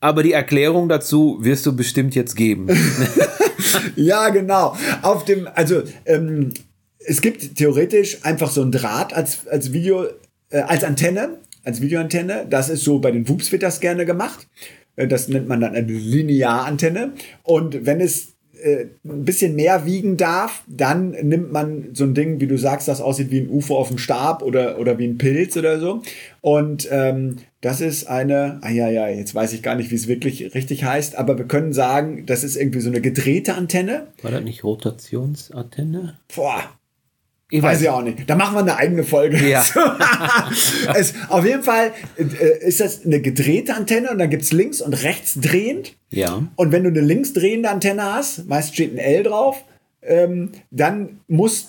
aber 0.00 0.22
die 0.22 0.32
Erklärung 0.32 0.88
dazu 0.88 1.38
wirst 1.40 1.66
du 1.66 1.76
bestimmt 1.76 2.14
jetzt 2.14 2.34
geben. 2.34 2.68
ja, 3.96 4.28
genau. 4.30 4.76
Auf 5.02 5.24
dem, 5.24 5.48
also 5.54 5.82
ähm, 6.04 6.52
es 6.98 7.20
gibt 7.20 7.56
theoretisch 7.56 8.18
einfach 8.24 8.50
so 8.50 8.62
ein 8.62 8.72
Draht 8.72 9.14
als, 9.14 9.46
als 9.48 9.72
Video, 9.72 10.06
äh, 10.50 10.58
als 10.60 10.84
Antenne, 10.84 11.38
als 11.64 11.80
Videoantenne. 11.80 12.46
Das 12.48 12.68
ist 12.68 12.84
so, 12.84 12.98
bei 12.98 13.10
den 13.10 13.28
Whoops 13.28 13.52
wird 13.52 13.62
das 13.62 13.80
gerne 13.80 14.04
gemacht. 14.06 14.46
Äh, 14.96 15.06
das 15.06 15.28
nennt 15.28 15.48
man 15.48 15.60
dann 15.60 15.74
eine 15.74 15.92
Linearantenne. 15.92 17.12
Und 17.42 17.86
wenn 17.86 18.00
es 18.00 18.35
äh, 18.62 18.86
ein 19.04 19.24
bisschen 19.24 19.54
mehr 19.54 19.86
wiegen 19.86 20.16
darf, 20.16 20.62
dann 20.66 21.10
nimmt 21.10 21.52
man 21.52 21.90
so 21.92 22.04
ein 22.04 22.14
Ding, 22.14 22.40
wie 22.40 22.46
du 22.46 22.58
sagst, 22.58 22.88
das 22.88 23.00
aussieht 23.00 23.30
wie 23.30 23.40
ein 23.40 23.50
UFO 23.50 23.76
auf 23.76 23.88
dem 23.88 23.98
Stab 23.98 24.42
oder, 24.42 24.78
oder 24.78 24.98
wie 24.98 25.06
ein 25.06 25.18
Pilz 25.18 25.56
oder 25.56 25.78
so. 25.78 26.02
Und 26.40 26.88
ähm, 26.90 27.36
das 27.60 27.80
ist 27.80 28.06
eine, 28.06 28.58
ah 28.62 28.70
ja, 28.70 28.88
ja, 28.88 29.08
jetzt 29.08 29.34
weiß 29.34 29.52
ich 29.52 29.62
gar 29.62 29.74
nicht, 29.74 29.90
wie 29.90 29.96
es 29.96 30.06
wirklich 30.06 30.54
richtig 30.54 30.84
heißt, 30.84 31.16
aber 31.16 31.36
wir 31.38 31.46
können 31.46 31.72
sagen, 31.72 32.24
das 32.26 32.44
ist 32.44 32.56
irgendwie 32.56 32.80
so 32.80 32.88
eine 32.88 33.00
gedrehte 33.00 33.54
Antenne. 33.54 34.06
War 34.22 34.30
das 34.30 34.44
nicht 34.44 34.62
Rotationsantenne? 34.62 36.18
Boah, 36.34 36.62
ich 37.48 37.62
weiß 37.62 37.80
ja 37.82 37.92
auch 37.92 38.02
nicht. 38.02 38.28
Da 38.28 38.34
machen 38.34 38.54
wir 38.54 38.60
eine 38.60 38.76
eigene 38.76 39.04
Folge. 39.04 39.38
Ja. 39.48 39.64
es, 40.94 41.14
auf 41.28 41.44
jeden 41.44 41.62
Fall 41.62 41.92
äh, 42.18 42.66
ist 42.66 42.80
das 42.80 43.04
eine 43.04 43.20
gedrehte 43.20 43.74
Antenne 43.74 44.10
und 44.10 44.18
dann 44.18 44.30
gibt 44.30 44.42
es 44.42 44.52
links 44.52 44.80
und 44.80 44.92
rechts 45.04 45.34
drehend. 45.40 45.94
Ja. 46.10 46.42
Und 46.56 46.72
wenn 46.72 46.82
du 46.82 46.90
eine 46.90 47.00
links 47.00 47.32
drehende 47.32 47.70
Antenne 47.70 48.14
hast, 48.14 48.48
meist 48.48 48.74
steht 48.74 48.92
ein 48.92 48.98
L 48.98 49.22
drauf, 49.22 49.62
ähm, 50.02 50.50
dann 50.70 51.20
muss 51.28 51.68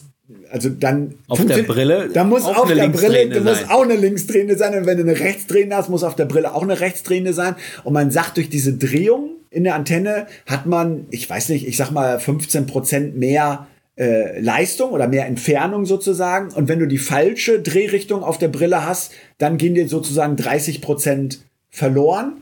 also 0.52 0.70
dann 0.70 1.14
auf 1.28 1.46
der 1.46 1.64
Brille 1.64 2.10
da 2.14 2.26
muss 2.26 2.44
auf 2.44 2.68
der 2.68 2.90
Brille 2.90 3.30
da 3.30 3.40
muss 3.40 3.70
auch 3.70 3.84
eine 3.84 3.96
linksdrehende 3.96 4.58
sein 4.58 4.78
und 4.78 4.86
wenn 4.86 4.98
du 4.98 5.04
eine 5.04 5.18
rechtsdrehende 5.18 5.74
hast 5.78 5.90
muss 5.90 6.04
auf 6.04 6.18
der 6.18 6.26
Brille 6.26 6.54
auch 6.54 6.64
eine 6.64 6.82
rechtsdrehende 6.82 7.32
sein 7.32 7.56
und 7.86 7.94
man 7.94 8.12
sagt 8.12 8.36
durch 8.36 8.50
diese 8.50 8.74
Drehung 8.74 9.30
in 9.52 9.64
der 9.64 9.76
Antenne 9.76 10.28
hat 10.46 10.66
man 10.66 11.06
ich 11.12 11.30
weiß 11.30 11.48
nicht 11.48 11.66
ich 11.66 11.78
sag 11.78 11.92
mal 11.92 12.20
15 12.20 12.66
Prozent 12.66 13.16
mehr 13.16 13.68
äh, 13.98 14.40
Leistung 14.40 14.92
oder 14.92 15.08
mehr 15.08 15.26
Entfernung 15.26 15.86
sozusagen. 15.86 16.54
Und 16.54 16.68
wenn 16.68 16.80
du 16.80 16.88
die 16.88 16.98
falsche 16.98 17.60
Drehrichtung 17.60 18.24
auf 18.24 18.38
der 18.38 18.48
Brille 18.48 18.86
hast, 18.86 19.12
dann 19.38 19.58
gehen 19.58 19.76
dir 19.76 19.88
sozusagen 19.88 20.36
30 20.36 20.82
Prozent 20.82 21.40
verloren. 21.70 22.34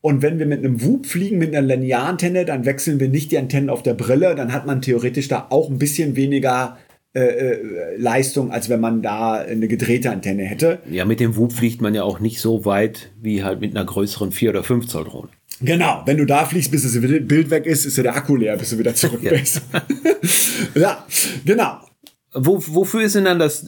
Und 0.00 0.22
wenn 0.22 0.38
wir 0.38 0.46
mit 0.46 0.60
einem 0.60 0.84
WUP 0.84 1.06
fliegen, 1.06 1.38
mit 1.38 1.54
einer 1.54 1.66
Linearantenne, 1.66 2.44
dann 2.44 2.64
wechseln 2.64 3.00
wir 3.00 3.08
nicht 3.08 3.32
die 3.32 3.38
Antennen 3.38 3.70
auf 3.70 3.82
der 3.82 3.94
Brille. 3.94 4.34
Dann 4.34 4.52
hat 4.52 4.66
man 4.66 4.82
theoretisch 4.82 5.28
da 5.28 5.46
auch 5.50 5.70
ein 5.70 5.78
bisschen 5.78 6.16
weniger 6.16 6.76
äh, 7.16 7.20
äh, 7.20 7.96
Leistung, 7.96 8.50
als 8.50 8.68
wenn 8.68 8.78
man 8.78 9.00
da 9.00 9.34
eine 9.34 9.68
gedrehte 9.68 10.10
Antenne 10.10 10.44
hätte. 10.44 10.80
Ja, 10.90 11.04
mit 11.06 11.18
dem 11.18 11.34
WUP 11.36 11.52
fliegt 11.52 11.80
man 11.80 11.94
ja 11.94 12.02
auch 12.02 12.20
nicht 12.20 12.40
so 12.40 12.64
weit 12.64 13.10
wie 13.22 13.42
halt 13.42 13.60
mit 13.60 13.74
einer 13.74 13.86
größeren 13.86 14.32
4 14.32 14.50
oder 14.50 14.62
5 14.62 14.86
Zoll 14.86 15.04
Drohne. 15.04 15.28
Genau, 15.60 16.02
wenn 16.04 16.18
du 16.18 16.26
da 16.26 16.44
fliegst, 16.44 16.70
bis 16.70 16.82
das 16.82 17.00
Bild 17.00 17.50
weg 17.50 17.66
ist, 17.66 17.86
ist 17.86 17.96
ja 17.96 18.02
der 18.02 18.16
Akku 18.16 18.36
leer, 18.36 18.56
bis 18.56 18.70
du 18.70 18.78
wieder 18.78 18.94
zurück 18.94 19.20
bist. 19.22 19.62
ja, 20.74 21.04
genau. 21.44 21.80
Wo, 22.38 22.62
wofür 22.66 23.02
ist 23.02 23.14
denn 23.14 23.24
dann 23.24 23.38
das, 23.38 23.64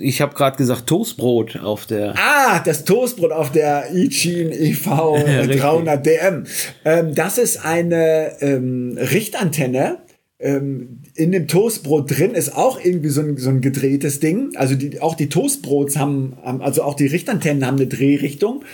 ich 0.00 0.20
habe 0.20 0.34
gerade 0.34 0.56
gesagt, 0.56 0.88
Toastbrot 0.88 1.60
auf 1.60 1.86
der... 1.86 2.14
Ah, 2.16 2.58
das 2.58 2.84
Toastbrot 2.84 3.30
auf 3.30 3.52
der 3.52 3.94
Ichin 3.94 4.50
EV 4.50 4.86
ja, 5.26 5.46
300 5.46 6.04
DM. 6.04 6.44
Ähm, 6.84 7.14
das 7.14 7.38
ist 7.38 7.64
eine 7.64 8.32
ähm, 8.40 8.98
Richtantenne. 8.98 9.98
Ähm, 10.40 11.02
in 11.14 11.30
dem 11.30 11.46
Toastbrot 11.46 12.10
drin 12.10 12.32
ist 12.32 12.56
auch 12.56 12.82
irgendwie 12.82 13.10
so 13.10 13.20
ein, 13.20 13.36
so 13.36 13.50
ein 13.50 13.60
gedrehtes 13.60 14.18
Ding. 14.18 14.56
Also 14.56 14.74
die, 14.74 15.00
auch 15.00 15.14
die 15.14 15.28
Toastbrots 15.28 15.96
haben, 15.96 16.36
haben, 16.42 16.62
also 16.62 16.82
auch 16.82 16.94
die 16.94 17.06
Richtantennen 17.06 17.64
haben 17.64 17.76
eine 17.76 17.86
Drehrichtung. 17.86 18.64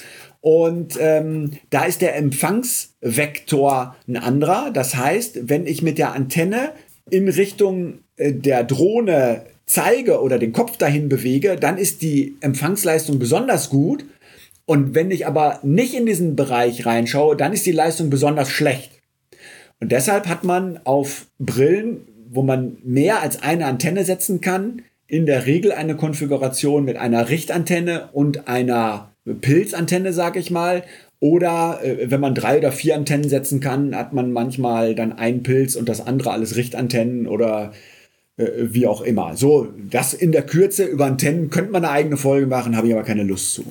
Und 0.46 0.96
ähm, 1.00 1.50
da 1.70 1.86
ist 1.86 2.02
der 2.02 2.14
Empfangsvektor 2.14 3.96
ein 4.06 4.16
anderer. 4.16 4.70
Das 4.72 4.94
heißt, 4.94 5.48
wenn 5.48 5.66
ich 5.66 5.82
mit 5.82 5.98
der 5.98 6.12
Antenne 6.12 6.70
in 7.10 7.28
Richtung 7.28 7.98
äh, 8.14 8.32
der 8.32 8.62
Drohne 8.62 9.46
zeige 9.66 10.20
oder 10.20 10.38
den 10.38 10.52
Kopf 10.52 10.76
dahin 10.76 11.08
bewege, 11.08 11.56
dann 11.56 11.78
ist 11.78 12.00
die 12.00 12.36
Empfangsleistung 12.42 13.18
besonders 13.18 13.70
gut. 13.70 14.04
Und 14.66 14.94
wenn 14.94 15.10
ich 15.10 15.26
aber 15.26 15.58
nicht 15.64 15.94
in 15.94 16.06
diesen 16.06 16.36
Bereich 16.36 16.86
reinschaue, 16.86 17.34
dann 17.34 17.52
ist 17.52 17.66
die 17.66 17.72
Leistung 17.72 18.08
besonders 18.08 18.48
schlecht. 18.48 18.92
Und 19.80 19.90
deshalb 19.90 20.28
hat 20.28 20.44
man 20.44 20.78
auf 20.84 21.26
Brillen, 21.40 22.02
wo 22.30 22.44
man 22.44 22.76
mehr 22.84 23.20
als 23.20 23.42
eine 23.42 23.66
Antenne 23.66 24.04
setzen 24.04 24.40
kann, 24.40 24.82
in 25.08 25.26
der 25.26 25.46
Regel 25.46 25.72
eine 25.72 25.96
Konfiguration 25.96 26.84
mit 26.84 26.98
einer 26.98 27.30
Richtantenne 27.30 28.10
und 28.12 28.46
einer 28.46 29.15
Pilzantenne, 29.40 30.12
sag 30.12 30.36
ich 30.36 30.50
mal. 30.50 30.84
Oder 31.18 31.80
äh, 31.82 32.10
wenn 32.10 32.20
man 32.20 32.34
drei 32.34 32.58
oder 32.58 32.72
vier 32.72 32.94
Antennen 32.94 33.28
setzen 33.28 33.60
kann, 33.60 33.96
hat 33.96 34.12
man 34.12 34.32
manchmal 34.32 34.94
dann 34.94 35.12
einen 35.12 35.42
Pilz 35.42 35.76
und 35.76 35.88
das 35.88 36.06
andere 36.06 36.30
alles 36.30 36.56
Richtantennen 36.56 37.26
oder 37.26 37.72
äh, 38.36 38.46
wie 38.58 38.86
auch 38.86 39.00
immer. 39.00 39.36
So, 39.36 39.68
das 39.90 40.12
in 40.12 40.32
der 40.32 40.42
Kürze 40.42 40.84
über 40.84 41.06
Antennen 41.06 41.50
könnte 41.50 41.72
man 41.72 41.84
eine 41.84 41.92
eigene 41.92 42.16
Folge 42.16 42.46
machen, 42.46 42.76
habe 42.76 42.88
ich 42.88 42.92
aber 42.92 43.02
keine 43.02 43.22
Lust 43.22 43.54
zu. 43.54 43.64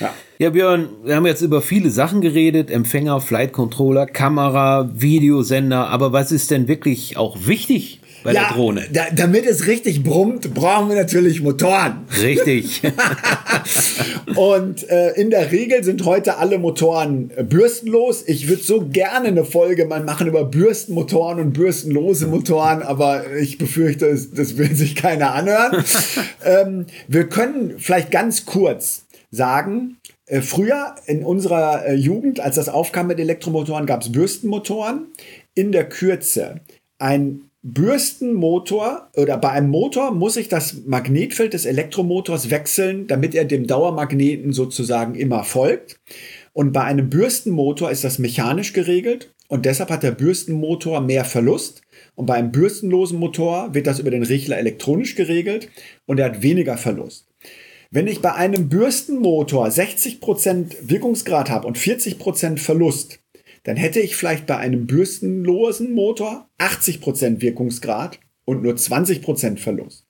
Ja. 0.00 0.12
ja, 0.38 0.50
Björn, 0.50 0.88
wir 1.04 1.14
haben 1.14 1.26
jetzt 1.26 1.42
über 1.42 1.62
viele 1.62 1.90
Sachen 1.90 2.20
geredet: 2.20 2.70
Empfänger, 2.70 3.20
Flight 3.20 3.52
Controller, 3.52 4.06
Kamera, 4.06 4.90
Videosender. 4.94 5.88
Aber 5.88 6.12
was 6.12 6.32
ist 6.32 6.50
denn 6.50 6.68
wirklich 6.68 7.16
auch 7.16 7.46
wichtig 7.46 7.99
bei 8.22 8.32
ja, 8.32 8.48
der 8.48 8.56
Drohne. 8.56 8.86
Da, 8.92 9.06
damit 9.14 9.46
es 9.46 9.66
richtig 9.66 10.02
brummt, 10.02 10.52
brauchen 10.54 10.88
wir 10.88 10.96
natürlich 10.96 11.40
Motoren. 11.42 12.06
Richtig. 12.20 12.82
und 14.36 14.88
äh, 14.88 15.12
in 15.12 15.30
der 15.30 15.50
Regel 15.52 15.84
sind 15.84 16.04
heute 16.04 16.38
alle 16.38 16.58
Motoren 16.58 17.30
äh, 17.36 17.42
bürstenlos. 17.42 18.24
Ich 18.26 18.48
würde 18.48 18.62
so 18.62 18.86
gerne 18.86 19.28
eine 19.28 19.44
Folge 19.44 19.86
mal 19.86 20.02
machen 20.02 20.26
über 20.26 20.44
Bürstenmotoren 20.44 21.40
und 21.40 21.52
bürstenlose 21.52 22.26
Motoren, 22.26 22.82
aber 22.82 23.34
ich 23.36 23.58
befürchte, 23.58 24.10
das, 24.10 24.30
das 24.30 24.56
will 24.58 24.74
sich 24.74 24.94
keiner 24.94 25.34
anhören. 25.34 25.84
ähm, 26.44 26.86
wir 27.08 27.28
können 27.28 27.74
vielleicht 27.78 28.10
ganz 28.10 28.44
kurz 28.44 29.06
sagen, 29.30 29.96
äh, 30.30 30.42
Früher 30.42 30.94
in 31.06 31.24
unserer 31.24 31.86
äh, 31.86 31.94
Jugend, 31.94 32.40
als 32.40 32.54
das 32.54 32.68
aufkam 32.68 33.08
mit 33.08 33.18
Elektromotoren, 33.18 33.86
gab 33.86 34.02
es 34.02 34.12
Bürstenmotoren. 34.12 35.06
In 35.54 35.72
der 35.72 35.88
Kürze 35.88 36.60
ein 36.98 37.49
Bürstenmotor 37.62 39.10
oder 39.16 39.36
bei 39.36 39.50
einem 39.50 39.68
Motor 39.68 40.12
muss 40.12 40.36
ich 40.36 40.48
das 40.48 40.86
Magnetfeld 40.86 41.52
des 41.52 41.66
Elektromotors 41.66 42.50
wechseln, 42.50 43.06
damit 43.06 43.34
er 43.34 43.44
dem 43.44 43.66
Dauermagneten 43.66 44.54
sozusagen 44.54 45.14
immer 45.14 45.44
folgt. 45.44 46.00
Und 46.54 46.72
bei 46.72 46.82
einem 46.82 47.10
Bürstenmotor 47.10 47.90
ist 47.90 48.02
das 48.02 48.18
mechanisch 48.18 48.72
geregelt 48.72 49.34
und 49.48 49.66
deshalb 49.66 49.90
hat 49.90 50.02
der 50.02 50.12
Bürstenmotor 50.12 51.02
mehr 51.02 51.26
Verlust. 51.26 51.82
Und 52.14 52.26
bei 52.26 52.34
einem 52.34 52.50
bürstenlosen 52.50 53.18
Motor 53.18 53.74
wird 53.74 53.86
das 53.86 53.98
über 53.98 54.10
den 54.10 54.22
Regler 54.22 54.56
elektronisch 54.56 55.14
geregelt 55.14 55.68
und 56.06 56.18
er 56.18 56.26
hat 56.26 56.42
weniger 56.42 56.78
Verlust. 56.78 57.26
Wenn 57.90 58.06
ich 58.06 58.22
bei 58.22 58.32
einem 58.32 58.68
Bürstenmotor 58.68 59.66
60% 59.66 60.76
Wirkungsgrad 60.82 61.50
habe 61.50 61.66
und 61.66 61.76
40% 61.76 62.58
Verlust, 62.58 63.19
dann 63.64 63.76
hätte 63.76 64.00
ich 64.00 64.16
vielleicht 64.16 64.46
bei 64.46 64.56
einem 64.56 64.86
bürstenlosen 64.86 65.92
Motor 65.92 66.48
80% 66.58 67.40
Wirkungsgrad 67.40 68.18
und 68.44 68.62
nur 68.62 68.74
20% 68.74 69.58
Verlust. 69.58 70.06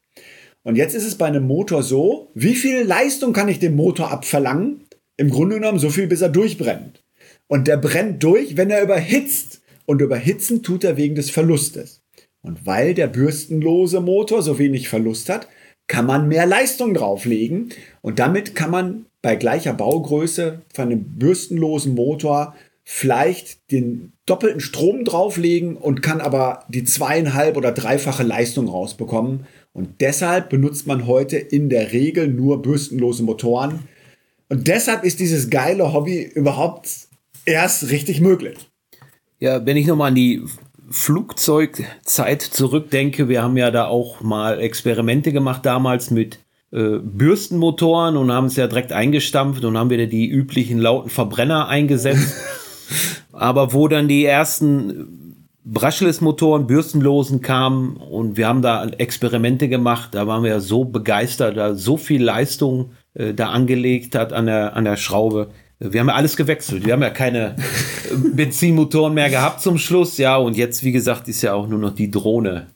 Und 0.63 0.77
jetzt 0.77 0.95
ist 0.95 1.07
es 1.07 1.17
bei 1.17 1.27
einem 1.27 1.47
Motor 1.47 1.83
so, 1.83 2.31
wie 2.35 2.55
viel 2.55 2.83
Leistung 2.83 3.33
kann 3.33 3.49
ich 3.49 3.59
dem 3.59 3.77
Motor 3.77 4.11
abverlangen? 4.11 4.85
Im 5.17 5.31
Grunde 5.31 5.57
genommen 5.57 5.79
so 5.79 5.91
viel, 5.91 6.07
bis 6.07 6.21
er 6.21 6.29
durchbrennt. 6.29 7.03
Und 7.49 7.67
der 7.67 7.77
brennt 7.77 8.23
durch, 8.23 8.57
wenn 8.57 8.71
er 8.71 8.83
überhitzt. 8.83 9.63
Und 9.87 10.01
überhitzen 10.03 10.63
tut 10.63 10.85
er 10.85 10.97
wegen 10.97 11.15
des 11.15 11.31
Verlustes. 11.31 12.03
Und 12.43 12.65
weil 12.67 12.95
der 12.95 13.09
bürstenlose 13.09 14.01
Motor 14.01 14.43
so 14.43 14.59
wenig 14.59 14.89
Verlust 14.89 15.29
hat, 15.29 15.49
kann 15.89 16.07
man 16.07 16.29
mehr 16.29 16.47
Leistung 16.47 16.95
drauflegen. 16.95 17.71
Und 18.01 18.19
damit 18.19 18.55
kann 18.55 18.71
man 18.71 19.07
bei 19.23 19.37
gleicher 19.37 19.75
Baugröße 19.75 20.63
von 20.73 20.87
einem 20.87 21.19
bürstenlosen 21.19 21.95
Motor 21.95 22.55
vielleicht 22.93 23.71
den 23.71 24.15
doppelten 24.27 24.61
Strom 24.61 25.05
drauflegen 25.05 25.77
und 25.77 26.03
kann 26.03 26.21
aber 26.21 26.65
die 26.69 26.83
zweieinhalb 26.83 27.57
oder 27.57 27.71
dreifache 27.71 28.25
Leistung 28.25 28.69
rausbekommen. 28.69 29.47
Und 29.73 30.01
deshalb 30.01 30.51
benutzt 30.51 30.89
man 30.89 31.07
heute 31.07 31.37
in 31.37 31.71
der 31.71 31.93
Regel 31.93 32.27
nur 32.27 32.61
bürstenlose 32.63 33.23
Motoren. 33.23 33.85
Und 34.49 34.67
deshalb 34.67 35.05
ist 35.05 35.21
dieses 35.21 35.51
geile 35.51 35.93
Hobby 35.93 36.33
überhaupt 36.35 36.91
erst 37.47 37.91
richtig 37.91 38.21
möglich. 38.21 38.59
Ja, 39.39 39.65
wenn 39.65 39.77
ich 39.77 39.87
nochmal 39.87 40.09
an 40.09 40.17
die 40.17 40.43
Flugzeugzeit 40.91 42.43
zurückdenke, 42.43 43.29
wir 43.29 43.45
haben 43.45 43.57
ja 43.57 43.71
da 43.71 43.87
auch 43.87 44.21
mal 44.21 44.61
Experimente 44.61 45.31
gemacht 45.33 45.65
damals 45.65 46.11
mit 46.11 46.41
äh, 46.73 46.99
Bürstenmotoren 46.99 48.17
und 48.17 48.33
haben 48.33 48.47
es 48.47 48.57
ja 48.57 48.67
direkt 48.67 48.91
eingestampft 48.91 49.65
und 49.65 49.79
haben 49.79 49.91
wieder 49.91 50.07
die 50.07 50.29
üblichen 50.29 50.81
lauten 50.81 51.09
Verbrenner 51.09 51.69
eingesetzt. 51.69 52.35
Aber 53.33 53.73
wo 53.73 53.89
dann 53.89 54.09
die 54.09 54.25
ersten 54.25 55.47
Brushless-Motoren, 55.65 56.67
bürstenlosen 56.67 57.43
kamen 57.43 57.97
und 57.97 58.37
wir 58.37 58.49
haben 58.49 58.63
da 58.63 58.87
Experimente 58.87 59.69
gemacht, 59.69 60.11
da 60.13 60.27
waren 60.27 60.43
wir 60.43 60.61
so 60.61 60.85
begeistert, 60.85 61.57
da 61.57 61.75
so 61.75 61.97
viel 61.97 62.23
Leistung 62.23 62.93
äh, 63.15 63.35
da 63.35 63.51
angelegt 63.51 64.15
hat 64.15 64.33
an 64.33 64.47
der, 64.47 64.75
an 64.75 64.85
der 64.85 64.97
Schraube. 64.97 65.51
Wir 65.79 66.01
haben 66.01 66.09
ja 66.09 66.15
alles 66.15 66.37
gewechselt. 66.37 66.85
Wir 66.85 66.93
haben 66.93 67.03
ja 67.03 67.11
keine 67.11 67.57
Benzinmotoren 68.35 69.15
mehr 69.15 69.31
gehabt 69.31 69.63
zum 69.63 69.79
Schluss. 69.79 70.19
Ja, 70.19 70.37
und 70.37 70.57
jetzt, 70.57 70.85
wie 70.85 70.93
gesagt, 70.93 71.27
ist 71.29 71.41
ja 71.43 71.55
auch 71.55 71.67
nur 71.69 71.79
noch 71.79 71.95
die 71.95 72.11
Drohne 72.11 72.67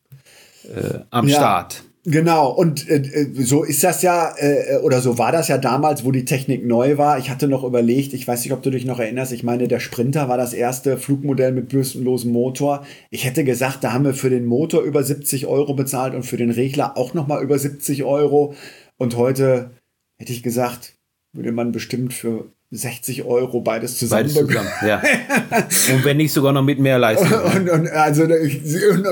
äh, 0.64 1.00
am 1.10 1.28
ja. 1.28 1.36
Start. 1.36 1.82
Genau, 2.06 2.50
und 2.50 2.86
äh, 2.90 2.96
äh, 2.96 3.42
so 3.44 3.64
ist 3.64 3.82
das 3.82 4.02
ja, 4.02 4.34
äh, 4.36 4.76
oder 4.82 5.00
so 5.00 5.16
war 5.16 5.32
das 5.32 5.48
ja 5.48 5.56
damals, 5.56 6.04
wo 6.04 6.12
die 6.12 6.26
Technik 6.26 6.66
neu 6.66 6.98
war. 6.98 7.18
Ich 7.18 7.30
hatte 7.30 7.48
noch 7.48 7.64
überlegt, 7.64 8.12
ich 8.12 8.28
weiß 8.28 8.44
nicht, 8.44 8.52
ob 8.52 8.62
du 8.62 8.68
dich 8.70 8.84
noch 8.84 8.98
erinnerst, 8.98 9.32
ich 9.32 9.42
meine, 9.42 9.68
der 9.68 9.80
Sprinter 9.80 10.28
war 10.28 10.36
das 10.36 10.52
erste 10.52 10.98
Flugmodell 10.98 11.52
mit 11.52 11.70
bürstenlosem 11.70 12.30
Motor. 12.30 12.84
Ich 13.08 13.24
hätte 13.24 13.42
gesagt, 13.42 13.84
da 13.84 13.94
haben 13.94 14.04
wir 14.04 14.12
für 14.12 14.28
den 14.28 14.44
Motor 14.44 14.82
über 14.82 15.02
70 15.02 15.46
Euro 15.46 15.72
bezahlt 15.72 16.14
und 16.14 16.24
für 16.24 16.36
den 16.36 16.50
Regler 16.50 16.98
auch 16.98 17.14
nochmal 17.14 17.42
über 17.42 17.58
70 17.58 18.04
Euro. 18.04 18.54
Und 18.98 19.16
heute 19.16 19.70
hätte 20.18 20.32
ich 20.34 20.42
gesagt, 20.42 20.98
würde 21.32 21.52
man 21.52 21.72
bestimmt 21.72 22.12
für 22.12 22.52
60 22.70 23.24
Euro 23.24 23.60
beides 23.60 23.98
zusammen. 23.98 24.24
Beides 24.24 24.34
zusammen, 24.34 24.68
ja. 24.86 25.00
und 25.94 26.04
wenn 26.04 26.16
nicht 26.16 26.32
sogar 26.32 26.52
noch 26.52 26.62
mit 26.62 26.78
mehr 26.78 26.98
Leistung. 26.98 27.30
und, 27.54 27.70
und, 27.70 27.88
also 27.88 28.26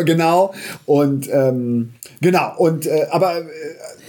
genau 0.04 0.52
und 0.84 1.28
ähm, 1.32 1.94
genau 2.20 2.56
und 2.56 2.86
äh, 2.86 3.06
aber 3.10 3.38
äh, 3.38 3.44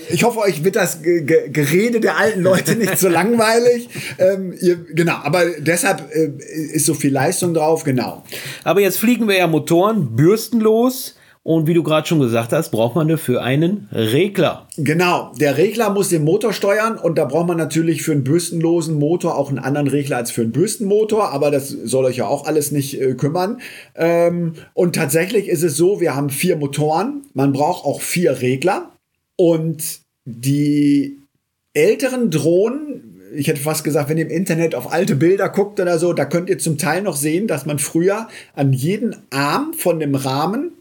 ich 0.10 0.24
hoffe, 0.24 0.40
euch 0.40 0.64
wird 0.64 0.76
das 0.76 1.02
G 1.02 1.22
G 1.22 1.50
Gerede 1.50 2.00
der 2.00 2.18
alten 2.18 2.42
Leute 2.42 2.76
nicht 2.76 2.98
so 2.98 3.08
langweilig. 3.10 3.90
Ähm, 4.18 4.54
ihr, 4.60 4.76
genau, 4.76 5.18
aber 5.24 5.46
deshalb 5.60 6.10
äh, 6.14 6.32
ist 6.74 6.86
so 6.86 6.94
viel 6.94 7.14
Leistung 7.14 7.54
drauf, 7.54 7.84
genau. 7.84 8.24
Aber 8.64 8.82
jetzt 8.82 8.98
fliegen 8.98 9.28
wir 9.28 9.38
ja 9.38 9.48
Motoren 9.48 10.16
bürstenlos 10.16 11.16
und 11.44 11.68
wie 11.68 11.74
du 11.74 11.84
gerade 11.84 12.08
schon 12.08 12.22
gesagt 12.22 12.54
hast, 12.54 12.72
braucht 12.72 12.96
man 12.96 13.10
dafür 13.10 13.44
einen 13.44 13.90
Regler. 13.92 14.66
Genau, 14.78 15.34
der 15.38 15.58
Regler 15.58 15.90
muss 15.90 16.08
den 16.08 16.24
Motor 16.24 16.54
steuern 16.54 16.98
und 16.98 17.18
da 17.18 17.26
braucht 17.26 17.48
man 17.48 17.58
natürlich 17.58 18.02
für 18.02 18.14
einen 18.14 18.24
bürstenlosen 18.24 18.98
Motor 18.98 19.38
auch 19.38 19.50
einen 19.50 19.60
anderen 19.60 19.90
Regler 19.90 20.18
als 20.18 20.32
für 20.32 20.42
einen 20.42 20.54
Bürstenmotor, 20.54 21.32
aber 21.32 21.52
das 21.52 21.68
soll 21.68 22.06
euch 22.06 22.18
ja 22.18 22.28
auch 22.28 22.46
alles 22.46 22.72
nicht 22.72 23.00
äh, 23.00 23.14
kümmern. 23.16 23.60
Ähm, 23.96 24.54
und 24.74 24.96
tatsächlich 24.96 25.50
ist 25.50 25.64
es 25.64 25.76
so, 25.76 26.00
wir 26.00 26.16
haben 26.16 26.30
vier 26.30 26.56
Motoren, 26.56 27.24
man 27.34 27.52
braucht 27.52 27.86
auch 27.86 28.00
vier 28.00 28.42
Regler 28.42 28.92
und 29.36 30.00
die 30.26 31.20
älteren 31.74 32.32
Drohnen 32.32 33.10
ich 33.36 33.48
hätte 33.48 33.62
fast 33.62 33.84
gesagt, 33.84 34.10
wenn 34.10 34.20
ihr 34.20 34.26
im 34.26 34.32
Internet 34.32 34.76
auf 34.76 34.94
alte 34.94 35.16
Bilder 35.16 35.50
guckt 35.50 35.80
oder 35.80 35.98
so, 35.98 36.14
da 36.14 36.24
könnt 36.24 36.50
ihr 36.50 36.60
zum 36.60 36.78
Teil 36.78 37.02
noch 37.02 37.16
sehen, 37.16 37.48
dass 37.48 37.66
man 37.66 37.80
früher 37.80 38.28
an 38.54 38.74
jeden 38.74 39.16
Arm 39.32 39.74
von 39.74 40.00
dem 40.00 40.14
Rahmen 40.14 40.72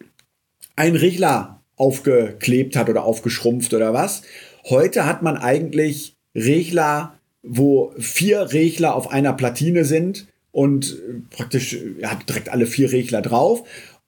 einen 0.77 0.97
Regler 0.97 1.61
aufgeklebt 1.77 2.77
hat 2.77 2.89
oder 2.89 3.05
aufgeschrumpft 3.05 3.75
oder 3.75 3.93
was. 3.93 4.23
Heute 4.69 5.07
hat 5.07 5.23
man 5.23 5.37
eigentlich 5.37 6.17
Regler, 6.35 7.15
wo 7.43 7.93
vier 7.99 8.53
Regler 8.53 8.95
auf 8.95 9.11
einer 9.11 9.33
Platine 9.33 9.85
sind 9.85 10.27
und 10.53 10.97
praktisch 11.31 11.77
er 11.99 12.13
hat 12.13 12.29
direkt 12.29 12.51
alle 12.51 12.67
vier 12.67 12.93
Regler 12.93 13.23
drauf. 13.23 13.65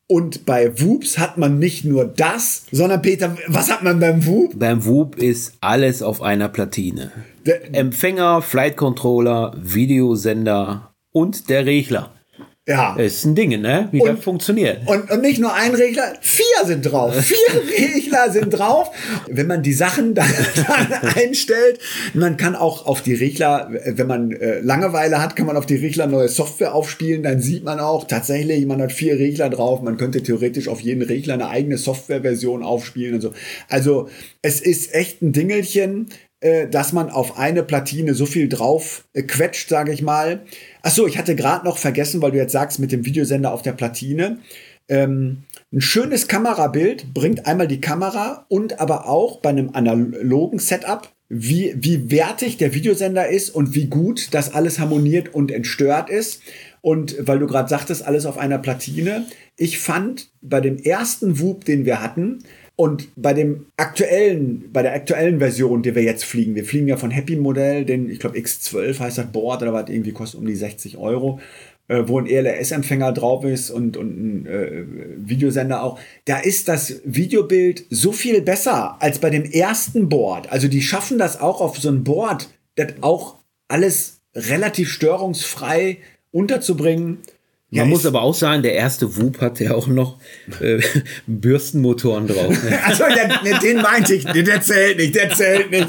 Und 0.07 0.45
bei 0.45 0.79
Whoops 0.81 1.17
hat 1.17 1.39
man 1.39 1.59
nicht 1.59 1.87
nur 1.87 2.05
das, 2.05 2.67
sondern 2.71 3.01
Peter, 3.01 3.37
was 3.47 3.73
hat 3.73 3.83
man 3.83 4.01
beim 4.01 4.27
Whoop? 4.27 4.59
Beim 4.59 4.85
Whoop 4.85 5.17
ist 5.17 5.55
alles 5.63 6.03
auf 6.03 6.21
einer 6.21 6.51
Platine. 6.51 7.11
Der 7.47 7.75
Empfänger, 7.75 8.43
Flight 8.43 8.77
Controller, 8.77 9.57
Videosender 9.59 10.95
und 11.11 11.49
der 11.49 11.65
Regler. 11.65 12.14
Ja. 12.67 12.97
Ist 12.97 13.27
ein 13.27 13.35
Ding, 13.35 13.61
ne? 13.61 13.89
Wie 13.93 14.01
und, 14.01 14.09
das 14.09 14.25
funktioniert. 14.25 14.87
Und, 14.87 15.11
und 15.11 15.21
nicht 15.21 15.39
nur 15.39 15.53
ein 15.53 15.75
Regler, 15.75 16.15
vier 16.23 16.65
sind 16.65 16.81
drauf. 16.81 17.15
Vier 17.21 17.63
Regler 17.79 18.31
sind 18.31 18.51
drauf. 18.51 18.91
Wenn 19.29 19.47
man 19.47 19.63
die 19.63 19.75
Sachen 19.75 20.15
dann, 20.15 20.31
dann, 20.67 21.15
einstellt, 21.15 21.79
man 22.15 22.39
kann 22.39 22.57
auch 22.57 22.87
auf 22.87 23.03
die 23.03 23.13
Regler, 23.13 23.69
wenn 23.71 24.07
man 24.07 24.33
äh, 24.33 24.61
Langeweile 24.61 25.21
hat, 25.21 25.37
kann 25.37 25.47
man 25.47 25.59
auf 25.59 25.67
die 25.67 25.77
Regler 25.77 26.07
neue 26.07 26.29
Software 26.29 26.75
aufspielen. 26.75 27.23
Dann 27.23 27.41
sieht 27.41 27.65
man 27.65 27.81
auch 27.81 28.07
tatsächlich, 28.07 28.65
man 28.65 28.81
hat 28.81 28.93
vier 28.93 29.19
Regler 29.19 29.51
drauf. 29.51 29.83
Man 29.83 29.99
könnte 29.99 30.23
theoretisch 30.23 30.69
auf 30.69 30.81
jeden 30.81 31.03
Regler 31.03 31.35
eine 31.35 31.49
eigene 31.49 31.77
Softwareversion 31.77 32.63
aufspielen 32.63 33.17
und 33.17 33.21
so. 33.21 33.35
Also 33.69 34.09
es 34.41 34.63
ist 34.63 34.95
echt 34.95 35.21
ein 35.21 35.33
Dingelchen 35.33 36.09
äh, 36.45 36.69
dass 36.69 36.93
man 36.93 37.09
auf 37.09 37.39
eine 37.39 37.63
Platine 37.63 38.13
so 38.13 38.27
viel 38.27 38.51
drauf 38.51 39.09
äh, 39.15 39.23
quetscht, 39.23 39.71
sage 39.71 39.93
ich 39.93 40.03
mal. 40.03 40.43
Ach 40.83 40.91
so, 40.91 41.07
ich 41.07 41.17
hatte 41.17 41.35
gerade 41.37 41.65
noch 41.65 41.79
vergessen, 41.79 42.21
weil 42.21 42.33
du 42.33 42.37
jetzt 42.37 42.53
sagst 42.53 42.79
mit 42.79 42.93
dem 42.93 43.07
Videosender 43.07 43.51
auf 43.51 43.63
der 43.63 43.73
Platine. 43.73 44.41
Ähm, 44.87 45.45
ein 45.73 45.81
schönes 45.81 46.29
Kamerabild 46.29 47.15
bringt 47.15 47.47
einmal 47.47 47.67
die 47.67 47.81
Kamera 47.81 48.45
und 48.49 48.79
aber 48.79 49.09
auch 49.09 49.41
bei 49.41 49.49
einem 49.49 49.71
analogen 49.73 50.59
Setup, 50.59 51.09
wie, 51.31 51.75
wie 51.79 52.11
wertig 52.11 52.59
der 52.59 52.75
Videosender 52.75 53.27
ist 53.27 53.49
und 53.49 53.75
wie 53.75 53.87
gut 53.87 54.35
das 54.35 54.53
alles 54.53 54.79
harmoniert 54.79 55.33
und 55.33 55.51
entstört 55.51 56.11
ist. 56.11 56.43
Und 56.83 57.17
weil 57.21 57.39
du 57.39 57.47
gerade 57.47 57.71
sagtest, 57.71 58.07
alles 58.07 58.27
auf 58.27 58.37
einer 58.37 58.59
Platine. 58.59 59.25
Ich 59.57 59.79
fand 59.79 60.29
bei 60.43 60.61
dem 60.61 60.77
ersten 60.77 61.41
Whoop, 61.41 61.65
den 61.65 61.87
wir 61.87 62.03
hatten, 62.03 62.41
und 62.77 63.09
bei 63.15 63.33
dem 63.35 63.67
aktuellen, 63.77 64.71
bei 64.73 64.83
der 64.83 64.95
aktuellen 64.95 65.39
Version, 65.39 65.83
die 65.83 65.95
wir 65.95 66.03
jetzt 66.03 66.25
fliegen, 66.25 66.57
wir 66.57 66.65
fliegen 66.65 66.89
ja 66.89 66.97
von 66.97 67.13
Happy 67.13 67.37
Modell, 67.37 67.85
den, 67.85 68.11
ich 68.11 68.19
glaube 68.19 68.37
X12 68.37 68.99
heißt 68.99 69.19
das 69.19 69.27
Board 69.31 69.63
oder 69.63 69.73
was, 69.73 69.89
irgendwie 69.89 70.13
kostet 70.13 70.41
um 70.41 70.47
die 70.47 70.57
60 70.57 70.97
Euro, 70.97 71.41
äh, 71.87 72.03
wo 72.07 72.19
ein 72.19 72.27
ELS-Empfänger 72.27 73.13
drauf 73.13 73.45
ist 73.45 73.71
und, 73.71 73.97
und 73.97 74.09
ein 74.09 74.47
äh, 74.47 74.85
Videosender 75.19 75.85
auch. 75.85 76.01
Da 76.25 76.39
ist 76.39 76.67
das 76.67 77.01
Videobild 77.05 77.85
so 77.91 78.11
viel 78.11 78.41
besser 78.41 79.01
als 79.01 79.21
bei 79.21 79.31
dem 79.31 79.45
ersten 79.45 80.09
Board. 80.09 80.51
Also 80.51 80.67
die 80.67 80.83
schaffen 80.83 81.17
das 81.17 81.41
auch 81.41 81.61
auf 81.61 81.79
so 81.79 81.91
ein 81.91 82.03
Board, 82.03 82.49
das 82.75 82.95
auch 83.03 83.37
alles 83.69 84.21
relativ 84.35 84.91
störungsfrei 84.91 85.99
unterzubringen. 86.33 87.19
Man 87.75 87.87
ja, 87.87 87.91
muss 87.91 88.07
aber 88.07 88.23
auch 88.23 88.35
sagen, 88.35 88.63
der 88.63 88.75
erste 88.75 89.17
Whoop 89.17 89.41
hat 89.41 89.59
ja 89.59 89.75
auch 89.75 89.89
noch 89.89 90.19
äh, 90.61 90.79
Bürstenmotoren 91.27 92.29
drauf. 92.29 92.51
Ne? 92.63 92.79
also 92.85 93.03
ja, 93.03 93.59
den 93.59 93.83
meinte 93.83 94.15
ich, 94.15 94.25
der 94.25 94.63
zählt 94.63 94.99
nicht, 94.99 95.17
der 95.17 95.31
zählt 95.31 95.73
nicht. 95.73 95.89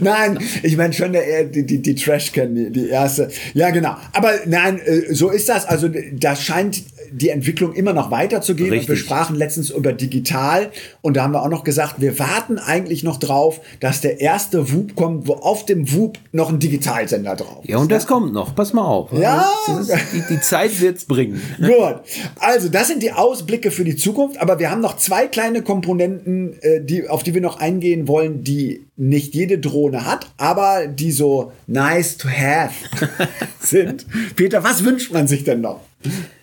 Nein, 0.00 0.38
ich 0.62 0.76
meine 0.76 0.92
schon 0.92 1.14
der, 1.14 1.44
die, 1.44 1.64
die, 1.64 1.80
die 1.80 1.94
Trashcan, 1.94 2.54
die, 2.54 2.70
die 2.70 2.88
erste. 2.90 3.30
Ja, 3.54 3.70
genau. 3.70 3.96
Aber 4.12 4.40
nein, 4.44 4.78
äh, 4.84 5.14
so 5.14 5.30
ist 5.30 5.48
das. 5.48 5.64
Also 5.64 5.88
da 6.12 6.36
scheint 6.36 6.82
die 7.10 7.30
Entwicklung 7.30 7.72
immer 7.74 7.92
noch 7.92 8.10
weiterzugehen. 8.10 8.70
Richtig. 8.70 8.88
Und 8.88 8.96
wir 8.96 9.00
sprachen 9.00 9.36
letztens 9.36 9.70
über 9.70 9.92
digital 9.92 10.70
und 11.00 11.16
da 11.16 11.24
haben 11.24 11.32
wir 11.32 11.42
auch 11.42 11.48
noch 11.48 11.64
gesagt, 11.64 12.00
wir 12.00 12.18
warten 12.18 12.58
eigentlich 12.58 13.02
noch 13.02 13.18
drauf, 13.18 13.60
dass 13.80 14.00
der 14.00 14.20
erste 14.20 14.72
WUP 14.72 14.94
kommt, 14.94 15.26
wo 15.26 15.34
auf 15.34 15.66
dem 15.66 15.92
WUP 15.92 16.18
noch 16.32 16.50
ein 16.50 16.58
Digitalsender 16.58 17.36
drauf 17.36 17.64
ist. 17.64 17.70
Ja, 17.70 17.78
und 17.78 17.90
das 17.90 18.04
ne? 18.04 18.08
kommt 18.08 18.32
noch. 18.32 18.54
Pass 18.54 18.72
mal 18.72 18.84
auf. 18.84 19.12
Ja. 19.12 19.50
Ist, 19.80 19.92
die, 20.12 20.22
die 20.34 20.40
Zeit 20.40 20.80
wird's 20.80 21.04
bringen. 21.04 21.40
Gut. 21.58 22.00
Also, 22.38 22.68
das 22.68 22.88
sind 22.88 23.02
die 23.02 23.12
Ausblicke 23.12 23.70
für 23.70 23.84
die 23.84 23.96
Zukunft, 23.96 24.40
aber 24.40 24.58
wir 24.58 24.70
haben 24.70 24.80
noch 24.80 24.96
zwei 24.96 25.26
kleine 25.26 25.62
Komponenten, 25.62 26.60
äh, 26.62 26.80
die, 26.80 27.08
auf 27.08 27.22
die 27.22 27.34
wir 27.34 27.40
noch 27.40 27.60
eingehen 27.60 28.08
wollen, 28.08 28.44
die 28.44 28.84
nicht 28.96 29.34
jede 29.34 29.58
Drohne 29.58 30.06
hat, 30.06 30.26
aber 30.36 30.86
die 30.86 31.12
so 31.12 31.52
nice 31.66 32.18
to 32.18 32.28
have 32.28 32.72
sind. 33.60 34.06
Peter, 34.36 34.62
was 34.62 34.84
wünscht 34.84 35.12
man 35.12 35.26
sich 35.26 35.44
denn 35.44 35.60
noch? 35.60 35.80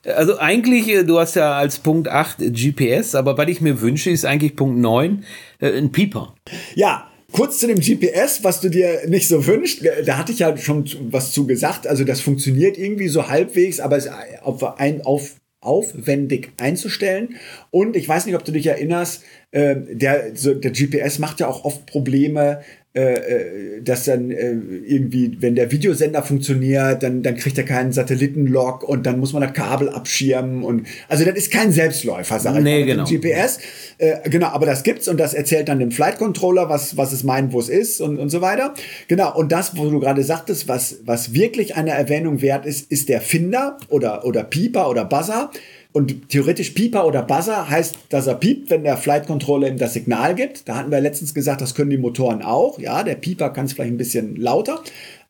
Also 0.05 0.37
eigentlich, 0.37 0.87
äh, 0.87 1.03
du 1.03 1.19
hast 1.19 1.35
ja 1.35 1.53
als 1.53 1.79
Punkt 1.79 2.07
8 2.07 2.37
GPS, 2.53 3.15
aber 3.15 3.37
was 3.37 3.47
ich 3.47 3.61
mir 3.61 3.81
wünsche, 3.81 4.09
ist 4.09 4.25
eigentlich 4.25 4.55
Punkt 4.55 4.79
9 4.79 5.23
äh, 5.59 5.77
ein 5.77 5.91
Pieper. 5.91 6.35
Ja, 6.75 7.09
Kurz 7.31 7.59
zu 7.59 7.67
dem 7.67 7.79
GPS, 7.79 8.43
was 8.43 8.59
du 8.59 8.69
dir 8.69 9.07
nicht 9.07 9.27
so 9.27 9.45
wünschst. 9.45 9.81
Da 10.05 10.17
hatte 10.17 10.31
ich 10.31 10.39
ja 10.39 10.57
schon 10.57 10.89
was 11.11 11.31
zu 11.31 11.45
gesagt. 11.45 11.85
Also 11.85 12.03
das 12.03 12.21
funktioniert 12.21 12.77
irgendwie 12.77 13.07
so 13.07 13.27
halbwegs, 13.27 13.79
aber 13.79 13.97
es 13.97 14.05
ist 14.05 14.13
auf, 14.41 14.63
ein, 14.79 15.03
auf, 15.03 15.35
aufwendig 15.61 16.51
einzustellen. 16.57 17.35
Und 17.69 17.95
ich 17.95 18.09
weiß 18.09 18.25
nicht, 18.25 18.35
ob 18.35 18.43
du 18.45 18.51
dich 18.51 18.65
erinnerst, 18.65 19.23
äh, 19.51 19.75
der, 19.91 20.35
so, 20.35 20.53
der 20.53 20.71
GPS 20.71 21.19
macht 21.19 21.39
ja 21.39 21.47
auch 21.47 21.65
oft 21.65 21.85
Probleme, 21.85 22.61
äh, 22.91 23.13
äh, 23.13 23.81
dass 23.83 24.05
dann 24.05 24.31
äh, 24.31 24.51
irgendwie, 24.51 25.37
wenn 25.39 25.53
der 25.53 25.71
Videosender 25.71 26.23
funktioniert, 26.23 27.03
dann, 27.03 27.21
dann 27.21 27.35
kriegt 27.35 27.55
er 27.59 27.63
keinen 27.63 27.91
Satellitenlog 27.91 28.81
und 28.81 29.05
dann 29.05 29.19
muss 29.19 29.31
man 29.31 29.43
das 29.43 29.53
Kabel 29.53 29.89
abschirmen 29.89 30.63
und 30.63 30.87
also 31.07 31.23
das 31.23 31.35
ist 31.35 31.51
kein 31.51 31.71
Selbstläufer, 31.71 32.39
sag 32.39 32.57
ich 32.57 32.63
nee, 32.63 32.79
mal, 32.79 32.85
genau. 32.87 33.03
GPS. 33.05 33.59
Äh, 33.99 34.27
genau, 34.29 34.47
aber 34.47 34.65
das 34.65 34.81
gibt's 34.81 35.07
und 35.07 35.19
das 35.19 35.35
erzählt 35.35 35.69
dann 35.69 35.77
dem 35.77 35.91
Flight 35.91 36.17
Controller, 36.17 36.67
was, 36.67 36.97
was 36.97 37.13
es 37.13 37.23
meint, 37.23 37.53
wo 37.53 37.59
es 37.59 37.69
ist 37.69 38.01
und, 38.01 38.17
und 38.17 38.29
so 38.29 38.41
weiter. 38.41 38.73
Genau, 39.07 39.37
und 39.37 39.51
das, 39.51 39.77
wo 39.77 39.87
du 39.87 39.99
gerade 39.99 40.23
sagtest, 40.23 40.67
was, 40.67 41.01
was 41.05 41.35
wirklich 41.35 41.75
eine 41.75 41.91
Erwähnung 41.91 42.41
wert 42.41 42.65
ist, 42.65 42.91
ist 42.91 43.07
der 43.07 43.21
Finder 43.21 43.77
oder, 43.89 44.25
oder 44.25 44.43
Pieper 44.43 44.89
oder 44.89 45.05
Buzzer. 45.05 45.51
Und 45.91 46.29
theoretisch 46.29 46.71
Pieper 46.71 47.07
oder 47.07 47.23
Buzzer 47.23 47.69
heißt, 47.69 47.97
dass 48.09 48.27
er 48.27 48.35
piept, 48.35 48.69
wenn 48.69 48.83
der 48.83 48.97
Flight 48.97 49.25
Controller 49.25 49.67
ihm 49.67 49.77
das 49.77 49.93
Signal 49.93 50.35
gibt. 50.35 50.69
Da 50.69 50.75
hatten 50.75 50.91
wir 50.91 51.01
letztens 51.01 51.33
gesagt, 51.33 51.61
das 51.61 51.73
können 51.73 51.89
die 51.89 51.97
Motoren 51.97 52.43
auch. 52.43 52.77
Ja, 52.77 53.03
der 53.03 53.15
Pieper 53.15 53.49
kann 53.49 53.65
es 53.65 53.73
vielleicht 53.73 53.93
ein 53.93 53.97
bisschen 53.97 54.35
lauter. 54.35 54.83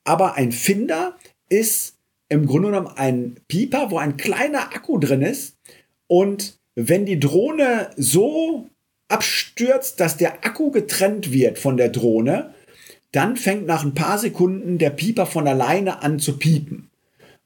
Aber 0.04 0.36
ein 0.36 0.52
Finder 0.52 1.15
ist 1.48 1.95
im 2.28 2.45
Grunde 2.45 2.69
genommen 2.69 2.91
ein 2.95 3.38
Pieper, 3.48 3.89
wo 3.89 3.98
ein 3.98 4.17
kleiner 4.17 4.74
Akku 4.76 4.98
drin 5.00 5.22
ist. 5.22 5.56
Und 6.08 6.60
wenn 6.76 7.06
die 7.06 7.19
Drohne 7.19 7.89
so 7.95 8.67
abstürzt, 9.08 10.00
dass 10.00 10.17
der 10.17 10.45
Akku 10.45 10.72
getrennt 10.72 11.32
wird 11.32 11.58
von 11.58 11.78
der 11.78 11.89
Drohne, 11.89 12.54
dann 13.12 13.38
fängt 13.38 13.65
nach 13.65 13.84
ein 13.84 13.95
paar 13.95 14.17
Sekunden 14.17 14.78
der 14.78 14.91
Pieper 14.91 15.26
von 15.26 15.48
alleine 15.48 16.04
an 16.04 16.19
zu 16.19 16.38
piepen. 16.38 16.89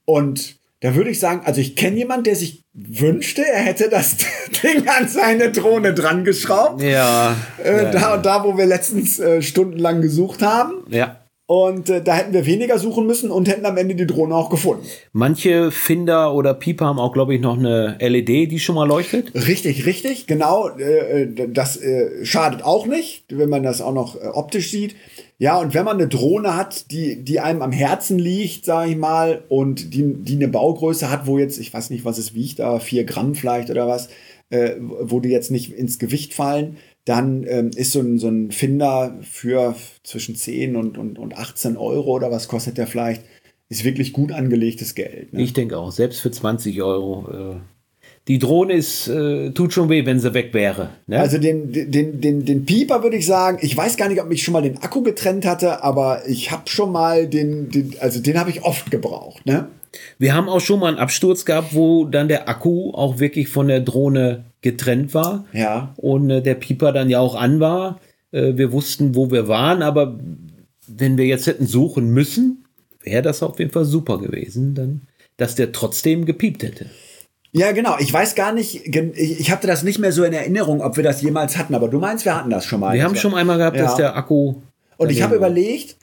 Und 0.06 0.58
da 0.84 0.96
würde 0.96 1.12
ich 1.12 1.20
sagen, 1.20 1.44
also 1.46 1.62
ich 1.62 1.78
kenne 1.78 1.96
jemanden, 1.96 2.26
der 2.26 2.36
sich 2.36 2.66
wünschte, 2.74 3.42
er 3.42 3.62
hätte 3.62 3.88
das 3.88 4.18
Ding 4.64 4.86
an 4.90 5.08
seine 5.08 5.50
Drohne 5.50 5.94
dran 5.94 6.26
geschraubt. 6.26 6.82
Ja. 6.82 7.38
Äh, 7.64 7.84
ja 7.84 7.92
da 7.92 8.14
und 8.16 8.26
da, 8.26 8.44
wo 8.44 8.58
wir 8.58 8.66
letztens 8.66 9.18
äh, 9.18 9.42
stundenlang 9.42 10.02
gesucht 10.02 10.42
haben. 10.42 10.84
Ja. 10.90 11.23
Und 11.46 11.90
äh, 11.90 12.02
da 12.02 12.16
hätten 12.16 12.32
wir 12.32 12.46
weniger 12.46 12.80
suchen 12.80 13.06
müssen 13.06 13.30
und 13.30 13.50
hätten 13.50 13.66
am 13.66 13.76
Ende 13.76 13.96
die 13.96 14.08
Drohne 14.08 14.34
auch 14.34 14.50
gefunden. 14.50 14.86
Manche 15.12 15.72
Finder 15.72 16.34
oder 16.34 16.54
Pieper 16.54 16.86
haben 16.86 17.00
auch, 17.00 17.12
glaube 17.12 17.36
ich, 17.36 17.42
noch 17.42 17.58
eine 17.58 17.98
LED, 18.00 18.50
die 18.50 18.60
schon 18.60 18.76
mal 18.76 18.88
leuchtet. 18.88 19.34
Richtig, 19.36 19.86
richtig, 19.86 20.26
genau. 20.26 20.70
Äh, 20.70 21.24
äh 21.24 21.50
das 21.50 21.76
äh, 21.76 22.26
schadet 22.26 22.64
auch 22.64 22.86
nicht, 22.86 23.26
wenn 23.30 23.50
man 23.50 23.62
das 23.62 23.82
auch 23.82 23.94
noch 23.94 24.16
äh, 24.16 24.28
optisch 24.28 24.72
sieht. 24.72 24.96
Ja, 25.38 25.60
und 25.60 25.74
wenn 25.74 25.84
man 25.84 25.98
eine 25.98 26.08
Drohne 26.08 26.56
hat, 26.56 26.90
die, 26.92 27.22
die 27.22 27.42
einem 27.42 27.62
am 27.62 27.74
Herzen 27.74 28.18
liegt, 28.18 28.64
sage 28.64 28.92
ich 28.92 28.98
mal, 28.98 29.44
und 29.50 29.94
die, 29.94 30.14
die 30.14 30.36
eine 30.36 30.48
Baugröße 30.48 31.12
hat, 31.12 31.28
wo 31.28 31.38
jetzt, 31.38 31.60
ich 31.60 31.74
weiß 31.74 31.90
nicht, 31.90 32.06
was 32.06 32.18
es 32.18 32.34
wiegt, 32.34 32.60
da 32.60 32.80
vier 32.80 33.04
Gramm 33.04 33.36
vielleicht 33.36 33.70
oder 33.70 33.86
was, 33.86 34.08
äh, 34.50 34.76
wo 34.80 35.20
die 35.20 35.30
jetzt 35.30 35.52
nicht 35.52 35.74
ins 35.74 36.00
Gewicht 36.00 36.34
fallen, 36.34 36.78
dann 37.06 37.46
ähm, 37.48 37.72
ist 37.76 37.92
so 37.92 38.00
ein, 38.00 38.18
so 38.18 38.30
ein 38.30 38.52
Finder 38.52 39.18
für 39.22 39.76
zwischen 40.04 40.36
10 40.36 40.76
und, 40.76 40.98
und, 40.98 41.20
und 41.20 41.38
18 41.38 41.78
Euro 41.78 42.12
oder 42.12 42.32
was 42.32 42.48
kostet 42.48 42.78
der 42.78 42.88
vielleicht, 42.88 43.24
ist 43.70 43.84
wirklich 43.84 44.14
gut 44.14 44.32
angelegtes 44.32 44.96
Geld. 44.96 45.34
Ne? 45.34 45.42
Ich 45.42 45.54
denke 45.54 45.78
auch, 45.78 45.92
selbst 45.92 46.20
für 46.22 46.32
20 46.32 46.82
Euro. 46.82 47.60
Äh 47.60 47.74
die 48.30 48.40
Drohne 48.40 48.74
ist, 48.74 49.10
äh, 49.10 49.52
tut 49.52 49.74
schon 49.74 49.90
weh, 49.90 50.06
wenn 50.06 50.20
sie 50.20 50.34
weg 50.34 50.54
wäre. 50.54 50.92
Ne? 51.08 51.20
Also 51.20 51.38
den, 51.38 51.74
den, 51.74 52.22
den, 52.22 52.46
den 52.46 52.66
Pieper 52.66 53.04
würde 53.04 53.18
ich 53.18 53.26
sagen, 53.26 53.58
ich 53.62 53.76
weiß 53.76 53.98
gar 53.98 54.08
nicht, 54.08 54.22
ob 54.22 54.32
ich 54.32 54.44
schon 54.44 54.54
mal 54.54 54.62
den 54.62 54.78
Akku 54.78 55.04
getrennt 55.04 55.46
hatte, 55.46 55.84
aber 55.84 56.22
ich 56.28 56.52
habe 56.52 56.64
schon 56.70 56.94
mal 56.94 57.28
den, 57.28 57.70
den 57.70 57.96
also 58.00 58.22
den 58.22 58.40
habe 58.40 58.50
ich 58.50 58.64
oft 58.64 58.92
gebraucht. 58.92 59.46
Ne? 59.46 59.68
Wir 60.18 60.34
haben 60.34 60.50
auch 60.50 60.60
schon 60.60 60.80
mal 60.80 60.88
einen 60.88 60.98
Absturz 60.98 61.46
gehabt, 61.46 61.74
wo 61.74 62.06
dann 62.06 62.28
der 62.28 62.50
Akku 62.50 62.92
auch 62.92 63.20
wirklich 63.20 63.50
von 63.50 63.68
der 63.68 63.80
Drohne 63.80 64.46
getrennt 64.62 65.14
war. 65.14 65.46
Ja. 65.54 65.94
Und 65.98 66.30
äh, 66.30 66.42
der 66.42 66.56
Pieper 66.56 66.92
dann 66.92 67.10
ja 67.10 67.20
auch 67.20 67.36
an 67.36 67.60
war. 67.60 68.00
Äh, 68.32 68.54
wir 68.56 68.72
wussten, 68.72 69.16
wo 69.16 69.32
wir 69.32 69.48
waren, 69.48 69.82
aber 69.82 70.20
wenn 70.88 71.18
wir 71.18 71.26
jetzt 71.26 71.48
hätten 71.48 71.66
suchen 71.66 72.10
müssen, 72.10 72.66
wäre 73.02 73.22
das 73.22 73.44
auf 73.44 73.60
jeden 73.60 73.72
Fall 73.72 73.86
super 73.86 74.20
gewesen, 74.20 74.76
dann, 74.76 75.02
dass 75.38 75.56
der 75.56 75.72
trotzdem 75.72 76.26
gepiept 76.26 76.64
hätte. 76.64 76.88
Ja, 77.52 77.72
genau. 77.72 77.98
Ich 78.00 78.12
weiß 78.12 78.34
gar 78.34 78.52
nicht, 78.52 78.88
ich, 78.88 79.52
hatte 79.52 79.68
das 79.68 79.84
nicht 79.84 80.00
mehr 80.00 80.12
so 80.12 80.24
in 80.24 80.34
Erinnerung, 80.34 80.82
ob 80.82 80.98
wir 80.98 81.04
das 81.04 81.22
jemals 81.22 81.58
hatten, 81.58 81.76
aber 81.76 81.88
du 81.88 82.00
meinst, 82.00 82.26
wir 82.26 82.36
hatten 82.36 82.50
das 82.50 82.66
schon 82.66 82.80
mal. 82.80 82.96
Wir 82.96 83.04
haben 83.04 83.16
schon 83.16 83.36
einmal 83.36 83.58
gehabt, 83.60 83.78
Ja. 83.78 83.84
dass 83.84 83.96
der 83.96 84.16
Akku. 84.16 84.56
Und 84.98 85.12
ich 85.12 85.22
habe 85.22 85.36
überlegt, 85.36 85.96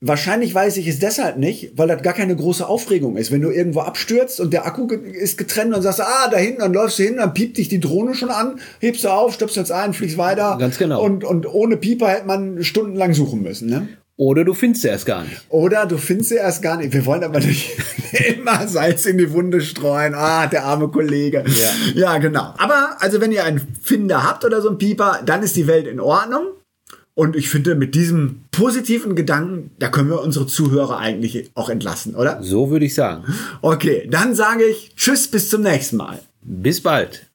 wahrscheinlich 0.00 0.54
weiß 0.54 0.76
ich 0.76 0.86
es 0.86 0.98
deshalb 0.98 1.38
nicht, 1.38 1.72
weil 1.76 1.88
das 1.88 2.02
gar 2.02 2.12
keine 2.12 2.36
große 2.36 2.66
Aufregung 2.66 3.16
ist. 3.16 3.32
Wenn 3.32 3.42
du 3.42 3.50
irgendwo 3.50 3.80
abstürzt 3.80 4.40
und 4.40 4.52
der 4.52 4.66
Akku 4.66 4.86
ist 4.86 5.38
getrennt 5.38 5.74
und 5.74 5.82
sagst, 5.82 6.00
ah, 6.00 6.28
da 6.30 6.36
hinten, 6.36 6.60
dann 6.60 6.72
läufst 6.72 6.98
du 6.98 7.04
hin, 7.04 7.16
dann 7.16 7.34
piept 7.34 7.58
dich 7.58 7.68
die 7.68 7.80
Drohne 7.80 8.14
schon 8.14 8.30
an, 8.30 8.60
hebst 8.80 9.04
du 9.04 9.08
auf, 9.08 9.34
stöpselst 9.34 9.72
ein, 9.72 9.92
fliegst 9.92 10.18
weiter. 10.18 10.56
Ganz 10.58 10.78
genau. 10.78 11.02
Und, 11.02 11.24
und 11.24 11.52
ohne 11.52 11.76
Pieper 11.76 12.08
hätte 12.08 12.26
man 12.26 12.62
stundenlang 12.62 13.14
suchen 13.14 13.42
müssen, 13.42 13.68
ne? 13.68 13.88
Oder 14.20 14.44
du 14.44 14.52
findest 14.52 14.82
sie 14.82 14.88
erst 14.88 15.06
gar 15.06 15.22
nicht. 15.22 15.42
Oder 15.48 15.86
du 15.86 15.96
findest 15.96 16.30
sie 16.30 16.34
erst 16.34 16.60
gar 16.60 16.76
nicht. 16.76 16.92
Wir 16.92 17.06
wollen 17.06 17.22
aber 17.22 17.38
nicht 17.38 17.70
immer 18.36 18.66
Salz 18.66 19.06
in 19.06 19.16
die 19.16 19.32
Wunde 19.32 19.60
streuen. 19.60 20.12
Ah, 20.16 20.48
der 20.48 20.64
arme 20.64 20.88
Kollege. 20.88 21.44
Ja. 21.46 21.70
ja, 21.94 22.18
genau. 22.18 22.52
Aber 22.58 22.96
also 22.98 23.20
wenn 23.20 23.30
ihr 23.30 23.44
einen 23.44 23.60
Finder 23.80 24.24
habt 24.24 24.44
oder 24.44 24.60
so 24.60 24.70
einen 24.70 24.78
Pieper, 24.78 25.20
dann 25.24 25.44
ist 25.44 25.54
die 25.54 25.68
Welt 25.68 25.86
in 25.86 26.00
Ordnung. 26.00 26.46
Und 27.18 27.34
ich 27.34 27.50
finde, 27.50 27.74
mit 27.74 27.96
diesem 27.96 28.42
positiven 28.52 29.16
Gedanken, 29.16 29.72
da 29.80 29.88
können 29.88 30.08
wir 30.08 30.22
unsere 30.22 30.46
Zuhörer 30.46 30.98
eigentlich 30.98 31.50
auch 31.56 31.68
entlassen, 31.68 32.14
oder? 32.14 32.40
So 32.44 32.70
würde 32.70 32.84
ich 32.84 32.94
sagen. 32.94 33.24
Okay, 33.60 34.06
dann 34.08 34.36
sage 34.36 34.62
ich 34.62 34.94
Tschüss, 34.94 35.26
bis 35.26 35.50
zum 35.50 35.62
nächsten 35.62 35.96
Mal. 35.96 36.20
Bis 36.42 36.80
bald. 36.80 37.27